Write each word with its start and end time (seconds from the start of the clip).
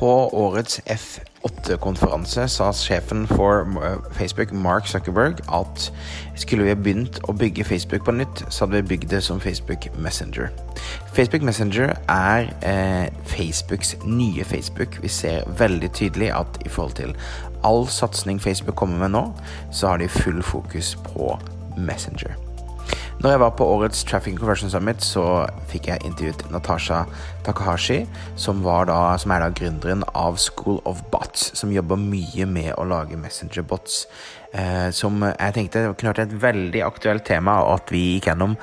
På 0.00 0.30
årets 0.32 0.80
F8-konferanse 0.88 2.46
sa 2.48 2.70
sjefen 2.72 3.26
for 3.28 3.66
Facebook, 4.16 4.52
Mark 4.52 4.88
Zuckerberg, 4.88 5.42
at 5.52 5.90
skulle 6.40 6.64
vi 6.64 6.74
begynt 6.74 7.20
å 7.28 7.34
bygge 7.36 7.66
Facebook 7.68 8.06
på 8.08 8.14
nytt, 8.16 8.40
så 8.48 8.64
hadde 8.64 8.80
vi 8.80 8.94
bygd 8.94 9.10
det 9.12 9.20
som 9.28 9.42
Facebook 9.44 9.90
Messenger. 10.00 10.48
Facebook 11.12 11.44
Messenger 11.44 11.92
er 12.08 12.48
eh, 12.64 13.12
Facebooks 13.28 13.92
nye 14.06 14.44
Facebook. 14.44 14.96
Vi 15.04 15.12
ser 15.12 15.44
veldig 15.60 15.92
tydelig 15.92 16.32
at 16.32 16.62
i 16.64 16.72
forhold 16.72 16.96
til 16.96 17.16
all 17.60 17.84
satsing 17.92 18.40
Facebook 18.40 18.80
kommer 18.80 19.04
med 19.04 19.18
nå, 19.18 19.26
så 19.68 19.92
har 19.92 20.00
de 20.00 20.08
full 20.08 20.40
fokus 20.42 20.96
på 21.12 21.34
Messenger. 21.76 22.49
Når 23.20 23.34
jeg 23.34 23.40
var 23.42 23.50
på 23.52 23.64
årets 23.68 23.98
Traffic 24.08 24.38
Conversion 24.38 24.70
Summit, 24.72 25.02
så 25.04 25.22
fikk 25.68 25.90
jeg 25.90 26.00
intervjuet 26.08 26.46
Natasha 26.48 27.02
Takahashi, 27.44 28.06
som, 28.32 28.62
da, 28.64 28.96
som 29.20 29.34
er 29.34 29.42
da 29.44 29.50
gründeren 29.52 30.06
av 30.16 30.38
School 30.40 30.78
of 30.88 31.02
Bots, 31.12 31.50
som 31.58 31.74
jobber 31.74 32.00
mye 32.00 32.46
med 32.48 32.70
å 32.80 32.86
lage 32.88 33.20
messengerbots. 33.20 34.06
Eh, 34.56 34.88
som 34.96 35.20
jeg 35.20 35.54
tenkte 35.54 35.82
kunne 35.92 36.14
vært 36.14 36.24
et 36.24 36.32
veldig 36.46 36.80
aktuelt 36.86 37.28
tema, 37.28 37.58
og 37.66 37.82
at 37.82 37.92
vi 37.92 38.00
gikk 38.14 38.30
gjennom 38.30 38.56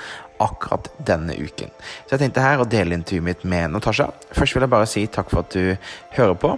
akkurat 0.44 0.90
denne 1.08 1.36
uken. 1.38 1.72
Så 2.06 2.16
jeg 2.16 2.24
tenkte 2.24 2.44
her 2.44 2.62
å 2.62 2.68
dele 2.70 2.98
intervjuet 2.98 3.26
mitt 3.26 3.46
med 3.48 3.74
Natasha. 3.74 4.10
Først 4.36 4.56
vil 4.56 4.66
jeg 4.66 4.74
bare 4.74 4.90
si 4.90 5.06
takk 5.12 5.32
for 5.34 5.44
at 5.44 5.56
du 5.56 5.76
hører 6.18 6.38
på. 6.40 6.56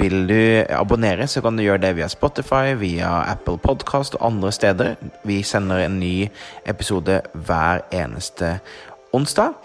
Vil 0.00 0.26
du 0.30 0.40
abonnere, 0.74 1.28
så 1.30 1.42
kan 1.44 1.58
du 1.58 1.64
gjøre 1.64 1.84
det 1.84 1.94
via 1.98 2.10
Spotify, 2.12 2.76
via 2.78 3.12
Apple 3.30 3.58
Podcast 3.62 4.18
og 4.18 4.26
andre 4.30 4.52
steder. 4.54 4.94
Vi 5.26 5.42
sender 5.46 5.84
en 5.84 6.00
ny 6.00 6.28
episode 6.66 7.22
hver 7.34 7.86
eneste 7.94 8.58
onsdag. 9.16 9.56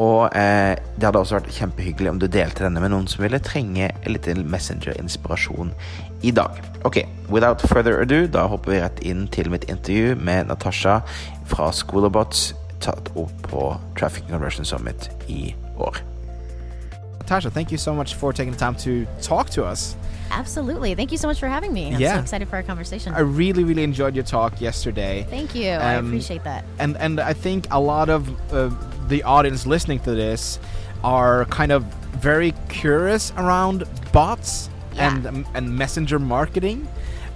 Og 0.00 0.30
eh, 0.36 0.78
det 0.96 1.04
hadde 1.04 1.20
også 1.20 1.36
vært 1.36 1.52
kjempehyggelig 1.52 2.12
om 2.12 2.20
du 2.22 2.28
delte 2.30 2.64
denne 2.64 2.80
med 2.80 2.92
noen 2.94 3.08
som 3.10 3.24
ville 3.24 3.40
trenge 3.44 3.90
litt 4.08 4.28
Messenger-inspirasjon 4.30 5.74
i 6.24 6.32
dag. 6.36 6.56
Ok, 6.88 7.02
without 7.32 7.60
further 7.68 8.00
ado, 8.00 8.24
da 8.32 8.46
hopper 8.48 8.74
vi 8.74 8.80
rett 8.80 9.04
inn 9.04 9.26
til 9.32 9.50
mitt 9.52 9.68
intervju 9.68 10.16
med 10.20 10.48
Natasha 10.48 11.00
fra 11.50 11.70
Schoolerbots 11.74 12.50
tatt 12.80 13.10
opp 13.16 13.42
på 13.42 13.80
Traffic 13.96 14.24
Conversion 14.28 14.64
Summit 14.64 15.10
i 15.28 15.54
år. 15.78 15.96
Natasha, 17.20 17.50
thank 17.50 17.70
you 17.70 17.78
so 17.78 17.94
much 17.94 18.14
for 18.14 18.32
taking 18.32 18.52
the 18.52 18.58
time 18.58 18.74
to 18.74 19.06
talk 19.22 19.50
to 19.50 19.64
us. 19.64 19.96
Absolutely. 20.32 20.94
Thank 20.94 21.10
you 21.12 21.18
so 21.18 21.26
much 21.28 21.38
for 21.40 21.48
having 21.48 21.72
me. 21.72 21.92
I'm 21.94 22.00
Yeah. 22.00 22.14
so 22.16 22.20
excited 22.22 22.48
for 22.48 22.56
our 22.56 22.62
conversation. 22.62 23.14
I 23.14 23.20
really, 23.20 23.64
really 23.64 23.82
enjoyed 23.84 24.14
your 24.14 24.24
talk 24.24 24.60
yesterday. 24.60 25.26
Thank 25.30 25.54
you. 25.54 25.70
I 25.70 25.96
Um, 25.96 26.06
appreciate 26.06 26.44
that. 26.44 26.64
And 26.78 26.96
and 26.96 27.20
I 27.20 27.32
think 27.34 27.66
a 27.70 27.80
lot 27.80 28.08
of 28.08 28.28
uh, 28.52 28.70
the 29.08 29.22
audience 29.24 29.66
listening 29.68 30.00
to 30.00 30.12
this 30.14 30.58
are 31.02 31.44
kind 31.46 31.72
of 31.72 31.82
very 32.22 32.52
curious 32.68 33.32
around 33.36 33.84
bots 34.12 34.70
Yeah. 34.94 35.08
and 35.14 35.26
um, 35.26 35.46
and 35.54 35.68
messenger 35.76 36.18
marketing. 36.18 36.86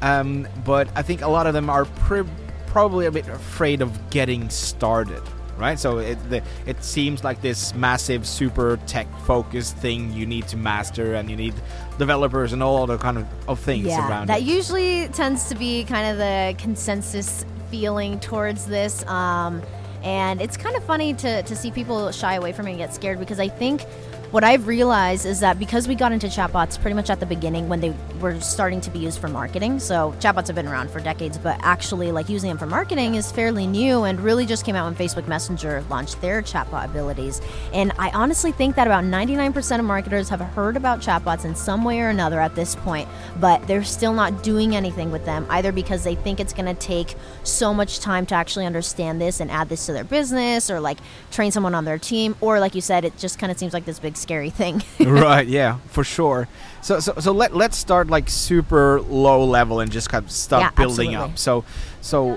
Um, 0.02 0.46
but 0.64 0.86
I 0.96 1.02
think 1.02 1.22
a 1.22 1.28
lot 1.28 1.46
of 1.46 1.52
them 1.54 1.70
are 1.70 1.84
pr- 2.06 2.28
probably 2.74 3.06
a 3.06 3.10
bit 3.12 3.28
afraid 3.28 3.80
of 3.80 4.10
getting 4.10 4.50
started. 4.50 5.22
Right, 5.56 5.78
so 5.78 5.98
it 5.98 6.18
the, 6.30 6.42
it 6.66 6.82
seems 6.82 7.22
like 7.22 7.40
this 7.40 7.72
massive, 7.76 8.26
super 8.26 8.76
tech 8.88 9.06
focused 9.20 9.76
thing 9.76 10.12
you 10.12 10.26
need 10.26 10.48
to 10.48 10.56
master, 10.56 11.14
and 11.14 11.30
you 11.30 11.36
need 11.36 11.54
developers 11.96 12.52
and 12.52 12.60
all 12.60 12.82
other 12.82 12.98
kind 12.98 13.18
of, 13.18 13.26
of 13.46 13.60
things 13.60 13.86
Yeah, 13.86 14.08
around 14.08 14.26
that 14.26 14.40
it. 14.40 14.46
usually 14.46 15.06
tends 15.08 15.48
to 15.50 15.54
be 15.54 15.84
kind 15.84 16.10
of 16.10 16.18
the 16.18 16.60
consensus 16.60 17.46
feeling 17.70 18.18
towards 18.18 18.66
this. 18.66 19.06
Um, 19.06 19.62
and 20.02 20.42
it's 20.42 20.56
kind 20.56 20.74
of 20.74 20.82
funny 20.82 21.14
to, 21.14 21.44
to 21.44 21.54
see 21.54 21.70
people 21.70 22.10
shy 22.10 22.34
away 22.34 22.52
from 22.52 22.66
it 22.66 22.70
and 22.70 22.78
get 22.78 22.92
scared 22.92 23.20
because 23.20 23.38
I 23.38 23.48
think 23.48 23.86
what 24.34 24.42
I've 24.42 24.66
realized 24.66 25.26
is 25.26 25.38
that 25.40 25.60
because 25.60 25.86
we 25.86 25.94
got 25.94 26.10
into 26.10 26.26
chatbots 26.26 26.76
pretty 26.80 26.96
much 26.96 27.08
at 27.08 27.20
the 27.20 27.26
beginning 27.26 27.68
when 27.68 27.78
they 27.78 27.94
were 28.20 28.40
starting 28.40 28.80
to 28.80 28.90
be 28.90 28.98
used 28.98 29.20
for 29.20 29.28
marketing. 29.28 29.78
So 29.78 30.12
chatbots 30.18 30.48
have 30.48 30.56
been 30.56 30.66
around 30.66 30.90
for 30.90 30.98
decades, 30.98 31.38
but 31.38 31.56
actually 31.62 32.10
like 32.10 32.28
using 32.28 32.48
them 32.48 32.58
for 32.58 32.66
marketing 32.66 33.14
is 33.14 33.30
fairly 33.30 33.64
new 33.64 34.02
and 34.02 34.18
really 34.18 34.44
just 34.44 34.66
came 34.66 34.74
out 34.74 34.86
when 34.86 34.96
Facebook 34.96 35.28
Messenger 35.28 35.84
launched 35.88 36.20
their 36.20 36.42
chatbot 36.42 36.86
abilities. 36.86 37.40
And 37.72 37.92
I 37.96 38.10
honestly 38.10 38.50
think 38.50 38.74
that 38.74 38.88
about 38.88 39.04
99% 39.04 39.78
of 39.78 39.84
marketers 39.84 40.28
have 40.30 40.40
heard 40.40 40.76
about 40.76 40.98
chatbots 40.98 41.44
in 41.44 41.54
some 41.54 41.84
way 41.84 42.00
or 42.00 42.08
another 42.08 42.40
at 42.40 42.56
this 42.56 42.74
point, 42.74 43.08
but 43.38 43.64
they're 43.68 43.84
still 43.84 44.14
not 44.14 44.42
doing 44.42 44.74
anything 44.74 45.12
with 45.12 45.24
them 45.24 45.46
either 45.48 45.70
because 45.70 46.02
they 46.02 46.16
think 46.16 46.40
it's 46.40 46.52
going 46.52 46.66
to 46.66 46.74
take 46.74 47.14
so 47.44 47.72
much 47.72 48.00
time 48.00 48.26
to 48.26 48.34
actually 48.34 48.66
understand 48.66 49.20
this 49.20 49.38
and 49.38 49.48
add 49.48 49.68
this 49.68 49.86
to 49.86 49.92
their 49.92 50.02
business 50.02 50.70
or 50.70 50.80
like 50.80 50.98
train 51.30 51.52
someone 51.52 51.76
on 51.76 51.84
their 51.84 51.98
team 51.98 52.34
or 52.40 52.58
like 52.58 52.74
you 52.74 52.80
said 52.80 53.04
it 53.04 53.16
just 53.16 53.38
kind 53.38 53.52
of 53.52 53.58
seems 53.58 53.72
like 53.72 53.84
this 53.84 54.00
big 54.00 54.16
scary 54.24 54.50
thing. 54.50 54.82
right 55.00 55.46
yeah 55.46 55.78
for 55.88 56.02
sure 56.04 56.48
so 56.82 56.98
so 57.00 57.12
so 57.20 57.32
let, 57.32 57.54
let's 57.54 57.76
start 57.76 58.08
like 58.08 58.28
super 58.28 59.00
low 59.00 59.44
level 59.44 59.80
and 59.80 59.92
just 59.92 60.08
kind 60.08 60.24
of 60.24 60.30
start 60.30 60.62
Yeah, 60.62 60.70
building 60.72 61.14
absolutely. 61.14 61.32
up 61.32 61.38
so 61.38 61.64
so 62.00 62.34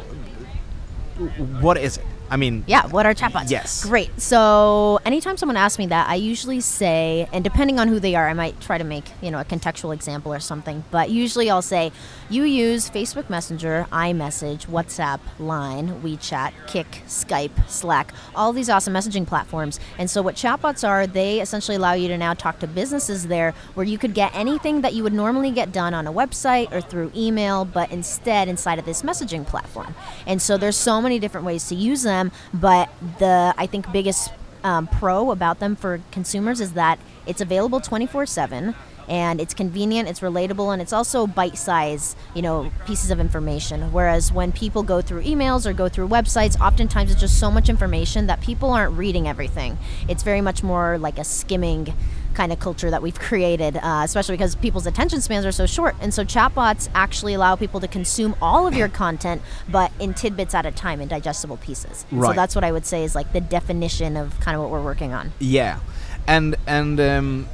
what 1.61 1.77
is 1.77 1.97
it 1.97 2.05
i 2.29 2.37
mean 2.37 2.63
Yeah, 2.67 2.87
what 2.87 3.05
are 3.05 3.13
chatbots? 3.13 3.49
Yes. 3.49 3.83
Great. 3.85 4.19
So 4.21 4.99
anytime 5.05 5.37
someone 5.37 5.57
asks 5.57 5.79
me 5.79 5.87
that, 5.87 6.09
I 6.09 6.15
usually 6.15 6.59
say, 6.61 7.27
and 7.31 7.43
depending 7.43 7.79
on 7.79 7.87
who 7.87 7.99
they 7.99 8.15
are, 8.15 8.27
I 8.27 8.33
might 8.33 8.59
try 8.59 8.77
to 8.77 8.83
make, 8.83 9.05
you 9.21 9.31
know, 9.31 9.39
a 9.39 9.45
contextual 9.45 9.93
example 9.93 10.33
or 10.33 10.39
something. 10.39 10.83
But 10.91 11.09
usually 11.09 11.49
I'll 11.49 11.61
say, 11.61 11.91
you 12.29 12.43
use 12.43 12.89
Facebook 12.89 13.29
Messenger, 13.29 13.87
iMessage, 13.91 14.67
WhatsApp, 14.67 15.19
Line, 15.39 16.01
WeChat, 16.01 16.51
Kik, 16.67 17.03
Skype, 17.07 17.55
Slack, 17.69 18.13
all 18.35 18.51
these 18.53 18.69
awesome 18.69 18.93
messaging 18.93 19.25
platforms. 19.25 19.79
And 19.97 20.09
so 20.09 20.21
what 20.21 20.35
chatbots 20.35 20.87
are, 20.87 21.07
they 21.07 21.39
essentially 21.39 21.77
allow 21.77 21.93
you 21.93 22.07
to 22.09 22.17
now 22.17 22.33
talk 22.33 22.59
to 22.59 22.67
businesses 22.67 23.27
there 23.27 23.53
where 23.75 23.85
you 23.85 23.97
could 23.97 24.13
get 24.13 24.35
anything 24.35 24.81
that 24.81 24.93
you 24.93 25.03
would 25.03 25.13
normally 25.13 25.51
get 25.51 25.71
done 25.71 25.93
on 25.93 26.07
a 26.07 26.11
website 26.11 26.71
or 26.71 26.81
through 26.81 27.11
email, 27.15 27.63
but 27.65 27.91
instead 27.91 28.47
inside 28.47 28.79
of 28.79 28.85
this 28.85 29.01
messaging 29.03 29.45
platform. 29.45 29.95
And 30.25 30.41
so 30.41 30.57
there's 30.57 30.75
so 30.77 31.01
many 31.01 31.19
different 31.19 31.45
ways 31.45 31.67
to 31.69 31.75
use 31.75 32.01
them, 32.03 32.16
but 32.53 32.89
the 33.19 33.53
I 33.57 33.65
think 33.65 33.91
biggest 33.91 34.31
um, 34.63 34.87
pro 34.87 35.31
about 35.31 35.59
them 35.59 35.75
for 35.75 36.01
consumers 36.11 36.59
is 36.59 36.73
that 36.73 36.99
it's 37.25 37.41
available 37.41 37.79
24/7 37.79 38.75
and 39.07 39.39
it's 39.39 39.53
convenient, 39.53 40.09
it's 40.09 40.19
relatable, 40.19 40.73
and 40.73 40.81
it's 40.81 40.91
also 40.91 41.25
bite-size, 41.25 42.15
you 42.35 42.41
know, 42.41 42.71
pieces 42.85 43.09
of 43.09 43.19
information. 43.19 43.91
Whereas 43.93 44.33
when 44.33 44.51
people 44.51 44.83
go 44.83 45.01
through 45.01 45.23
emails 45.23 45.65
or 45.65 45.73
go 45.73 45.87
through 45.87 46.09
websites, 46.09 46.59
oftentimes 46.59 47.11
it's 47.11 47.21
just 47.21 47.39
so 47.39 47.49
much 47.49 47.69
information 47.69 48.27
that 48.27 48.41
people 48.41 48.71
aren't 48.71 48.97
reading 48.97 49.27
everything. 49.27 49.77
It's 50.09 50.23
very 50.23 50.41
much 50.41 50.61
more 50.61 50.97
like 50.97 51.17
a 51.17 51.23
skimming 51.23 51.93
kind 52.37 52.51
of 52.53 52.59
culture 52.59 52.89
that 52.91 53.01
we've 53.01 53.19
created, 53.19 53.77
uh, 53.77 54.01
especially 54.03 54.37
because 54.37 54.55
people's 54.55 54.85
attention 54.85 55.19
spans 55.21 55.45
are 55.45 55.51
so 55.51 55.65
short. 55.65 55.95
And 55.99 56.13
so 56.13 56.23
chatbots 56.23 56.87
actually 56.93 57.33
allow 57.33 57.55
people 57.55 57.79
to 57.79 57.87
consume 57.87 58.35
all 58.41 58.67
of 58.67 58.75
your 58.75 58.87
content, 58.89 59.41
but 59.67 59.91
in 59.99 60.13
tidbits 60.13 60.53
at 60.53 60.65
a 60.65 60.71
time 60.71 61.01
in 61.01 61.07
digestible 61.07 61.57
pieces. 61.57 62.05
And 62.11 62.21
So 62.23 62.33
that's 62.33 62.53
what 62.55 62.63
I 62.63 62.71
would 62.71 62.85
say 62.85 63.03
is 63.03 63.15
like 63.15 63.33
the 63.33 63.41
definition 63.41 64.15
of 64.15 64.39
kind 64.39 64.55
of 64.55 64.61
what 64.61 64.69
we're 64.71 64.83
working 64.83 65.13
on. 65.13 65.33
yeah 65.39 65.79
and 66.27 66.55
and 66.67 66.99
um, 66.99 67.47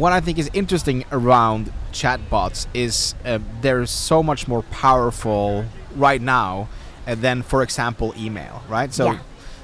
what 0.00 0.12
i 0.12 0.20
think 0.20 0.38
is 0.38 0.48
interesting 0.52 1.04
around 1.10 1.72
chatbots 1.92 2.66
is 2.72 3.14
uh, 3.24 3.38
they're 3.62 3.84
so 3.86 4.22
much 4.22 4.46
more 4.46 4.62
powerful 4.70 5.64
right 5.96 6.22
now 6.22 6.68
uh, 7.06 7.14
than 7.16 7.42
for 7.42 7.62
example 7.64 8.14
email 8.16 8.62
right 8.68 8.94
so 8.94 9.04
Yeah. 9.06 9.18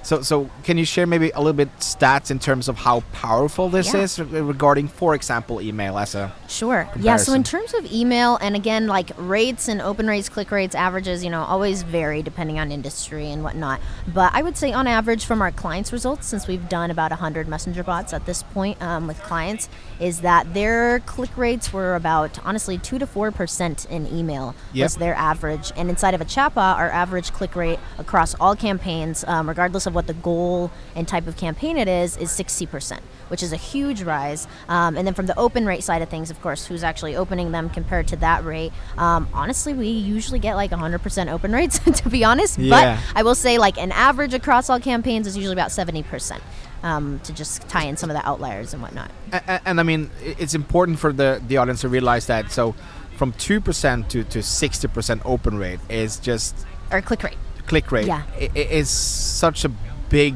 So, 0.09 0.23
so 0.23 0.49
can 0.65 0.79
you 0.79 0.87
share 0.87 1.07
maybe 1.07 1.31
a 1.33 1.39
little 1.39 1.53
bit 1.53 1.69
stats 1.81 2.31
in 2.31 2.39
terms 2.39 2.67
of 2.67 2.79
how 2.79 3.01
powerful 3.13 3.69
this 3.69 3.93
Yeah. 3.93 4.01
is 4.01 4.19
regarding, 4.19 4.89
for 4.89 5.15
example, 5.15 5.61
email 5.61 5.99
as 5.99 6.15
a 6.15 6.33
Sure. 6.49 6.89
Yeah. 6.99 7.19
So 7.19 7.35
in 7.35 7.45
terms 7.45 7.75
of 7.75 7.85
email, 7.93 8.39
and 8.41 8.57
again, 8.57 8.87
like 8.87 9.11
rates 9.19 9.69
and 9.69 9.83
open 9.83 10.07
rates, 10.07 10.31
click 10.31 10.51
rates, 10.51 10.75
averages, 10.75 11.23
you 11.23 11.29
know, 11.29 11.43
always 11.43 11.83
vary 11.83 12.23
depending 12.23 12.59
on 12.59 12.73
industry 12.73 13.31
and 13.31 13.45
whatnot. 13.45 13.81
But 14.15 14.31
I 14.33 14.41
would 14.41 14.57
say 14.57 14.73
on 14.73 14.87
average, 14.87 15.27
from 15.27 15.43
our 15.43 15.51
clients' 15.51 15.93
results, 15.93 16.27
since 16.27 16.49
we've 16.49 16.71
done 16.71 16.91
about 16.91 17.11
100 17.11 17.47
messenger 17.47 17.85
bots 17.85 18.15
at 18.15 18.25
this 18.25 18.43
point 18.43 18.81
um, 18.81 19.07
with 19.07 19.21
clients, 19.23 19.69
is 20.01 20.23
that 20.23 20.55
their 20.55 21.01
click 21.01 21.37
rates 21.37 21.71
were 21.71 21.95
about 21.95 22.39
honestly 22.47 22.79
two 22.79 22.99
to 22.99 23.07
four 23.07 23.31
percent 23.31 23.85
in 23.91 24.07
email 24.07 24.55
was 24.75 24.97
their 24.97 25.15
average, 25.17 25.71
and 25.77 25.91
inside 25.91 26.15
of 26.15 26.23
a 26.23 26.25
chatbot, 26.25 26.77
our 26.79 26.91
average 26.91 27.31
click 27.33 27.55
rate 27.55 27.79
across 27.99 28.35
all 28.37 28.57
campaigns, 28.57 29.23
um, 29.29 29.47
regardless 29.47 29.85
of 29.87 29.98
what 29.99 30.07
the 30.07 30.15
goal 30.15 30.71
and 30.95 31.09
type 31.09 31.27
of 31.27 31.37
campaign 31.37 31.77
it 31.77 31.89
is 31.89 32.17
is 32.19 32.31
60%, 32.31 33.01
which 33.27 33.43
is 33.43 33.53
a 33.53 33.57
huge 33.57 34.03
rise. 34.03 34.47
Um, 34.69 34.97
and 34.97 35.05
then 35.05 35.13
from 35.13 35.27
the 35.27 35.37
open 35.37 35.67
rate 35.67 35.83
side 35.83 36.03
of 36.03 36.09
things, 36.09 36.31
of 36.31 36.41
course, 36.41 36.67
who's 36.67 36.85
actually 36.85 37.17
opening 37.17 37.51
them 37.51 37.69
compared 37.69 38.07
to 38.09 38.17
that 38.19 38.45
rate? 38.45 38.73
Um, 38.97 39.29
honestly, 39.35 39.75
we 39.75 39.89
usually 39.89 40.39
get 40.39 40.55
like 40.55 40.71
100% 40.71 41.33
open 41.33 41.53
rates, 41.53 41.81
to 42.01 42.09
be 42.09 42.23
honest. 42.23 42.61
Yeah. 42.61 42.71
But 42.71 43.19
I 43.19 43.25
will 43.25 43.35
say, 43.35 43.59
like 43.59 43.77
an 43.77 43.91
average 43.91 44.35
across 44.35 44.71
all 44.71 44.79
campaigns 44.79 45.27
is 45.27 45.37
usually 45.37 45.53
about 45.53 45.71
70%. 45.71 46.41
Um, 46.81 47.19
to 47.25 47.33
just 47.33 47.63
tie 47.63 47.87
in 47.87 47.97
some 47.97 48.09
of 48.09 48.15
the 48.15 48.25
outliers 48.25 48.73
and 48.73 48.81
whatnot. 48.81 49.11
and, 49.33 49.61
and 49.67 49.81
I 49.81 49.83
mean, 49.83 50.13
it's 50.23 50.55
important 50.55 51.01
for 51.01 51.13
the 51.13 51.43
the 51.49 51.57
audience 51.57 51.81
to 51.81 51.89
realize 51.89 52.29
that. 52.29 52.53
So, 52.53 52.77
from 53.17 53.33
two 53.33 53.61
percent 53.61 54.09
to 54.11 54.23
to 54.23 54.45
sixty 54.45 54.87
percent 54.87 55.23
open 55.25 55.59
rate 55.59 55.81
is 55.89 56.21
just 56.21 56.55
Or 56.93 57.03
click 57.03 57.25
rate. 57.25 57.37
Click 57.69 57.93
rate. 57.93 58.07
Yeah. 58.07 58.23
is 58.39 58.89
such 58.91 59.65
a 59.65 59.69
big. 60.09 60.35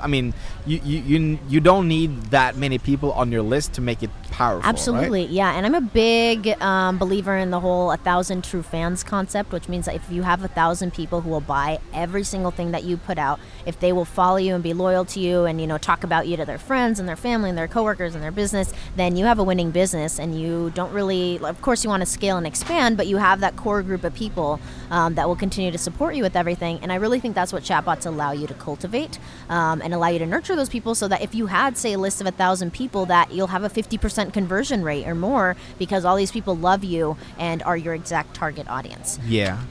I 0.00 0.06
mean, 0.06 0.32
you, 0.66 0.80
you 0.84 1.00
you 1.00 1.38
you 1.48 1.60
don't 1.60 1.88
need 1.88 2.22
that 2.30 2.56
many 2.56 2.78
people 2.78 3.12
on 3.12 3.32
your 3.32 3.42
list 3.42 3.74
to 3.74 3.80
make 3.80 4.02
it 4.02 4.10
powerful. 4.30 4.60
right? 4.60 4.68
Absolutely, 4.68 5.24
yeah. 5.26 5.56
And 5.56 5.66
I'm 5.66 5.74
a 5.74 5.80
big 5.80 6.48
um, 6.62 6.98
believer 6.98 7.36
in 7.36 7.50
the 7.50 7.60
whole 7.60 7.90
a 7.92 7.96
thousand 7.96 8.44
true 8.44 8.62
fans 8.62 9.02
concept, 9.02 9.52
which 9.52 9.68
means 9.68 9.86
that 9.86 9.94
if 9.94 10.10
you 10.10 10.22
have 10.22 10.42
a 10.42 10.48
thousand 10.48 10.92
people 10.92 11.20
who 11.20 11.30
will 11.30 11.40
buy 11.40 11.78
every 11.92 12.24
single 12.24 12.50
thing 12.50 12.70
that 12.72 12.84
you 12.84 12.96
put 12.96 13.18
out, 13.18 13.40
if 13.66 13.78
they 13.80 13.92
will 13.92 14.04
follow 14.04 14.36
you 14.36 14.54
and 14.54 14.62
be 14.62 14.72
loyal 14.72 15.04
to 15.06 15.20
you 15.20 15.44
and 15.44 15.60
you 15.60 15.66
know 15.66 15.78
talk 15.78 16.04
about 16.04 16.26
you 16.26 16.36
to 16.36 16.44
their 16.44 16.58
friends 16.58 16.98
and 16.98 17.08
their 17.08 17.16
family 17.16 17.48
and 17.48 17.58
their 17.58 17.68
coworkers 17.68 18.14
and 18.14 18.22
their 18.22 18.30
business, 18.30 18.72
then 18.96 19.16
you 19.16 19.24
have 19.24 19.38
a 19.38 19.44
winning 19.44 19.70
business. 19.70 20.18
And 20.18 20.40
you 20.40 20.70
don't 20.74 20.92
really, 20.92 21.38
of 21.40 21.60
course, 21.60 21.84
you 21.84 21.90
want 21.90 22.02
to 22.02 22.06
scale 22.06 22.36
and 22.36 22.46
expand, 22.46 22.96
but 22.96 23.06
you 23.06 23.16
have 23.16 23.40
that 23.40 23.56
core 23.56 23.82
group 23.82 24.04
of 24.04 24.14
people 24.14 24.60
um, 24.90 25.14
that 25.14 25.28
will 25.28 25.36
continue 25.36 25.70
to 25.70 25.78
support 25.78 26.14
you 26.14 26.22
with 26.22 26.36
everything. 26.36 26.78
And 26.82 26.92
I 26.92 26.96
really 26.96 27.20
think 27.20 27.34
that's 27.34 27.52
what 27.52 27.62
chatbots 27.62 28.06
allow 28.06 28.32
you 28.32 28.46
to 28.46 28.54
cultivate 28.54 29.18
um, 29.48 29.82
and 29.82 29.92
allow 29.92 30.08
you 30.08 30.18
to 30.18 30.26
nurture 30.26 30.51
those 30.56 30.68
people, 30.68 30.94
so 30.94 31.08
that 31.08 31.22
if 31.22 31.34
you 31.34 31.46
had, 31.46 31.76
say, 31.76 31.92
a 31.94 31.98
list 31.98 32.20
of 32.20 32.26
a 32.26 32.30
thousand 32.30 32.72
people, 32.72 33.06
that 33.06 33.32
you'll 33.32 33.48
have 33.48 33.64
a 33.64 33.70
50% 33.70 34.32
conversion 34.32 34.82
rate 34.82 35.06
or 35.06 35.14
more 35.14 35.56
because 35.78 36.04
all 36.04 36.16
these 36.16 36.32
people 36.32 36.56
love 36.56 36.84
you 36.84 37.16
and 37.38 37.62
are 37.62 37.76
your 37.76 37.94
exact 37.94 38.34
target 38.34 38.68
audience. 38.68 39.18
Yeah, 39.26 39.62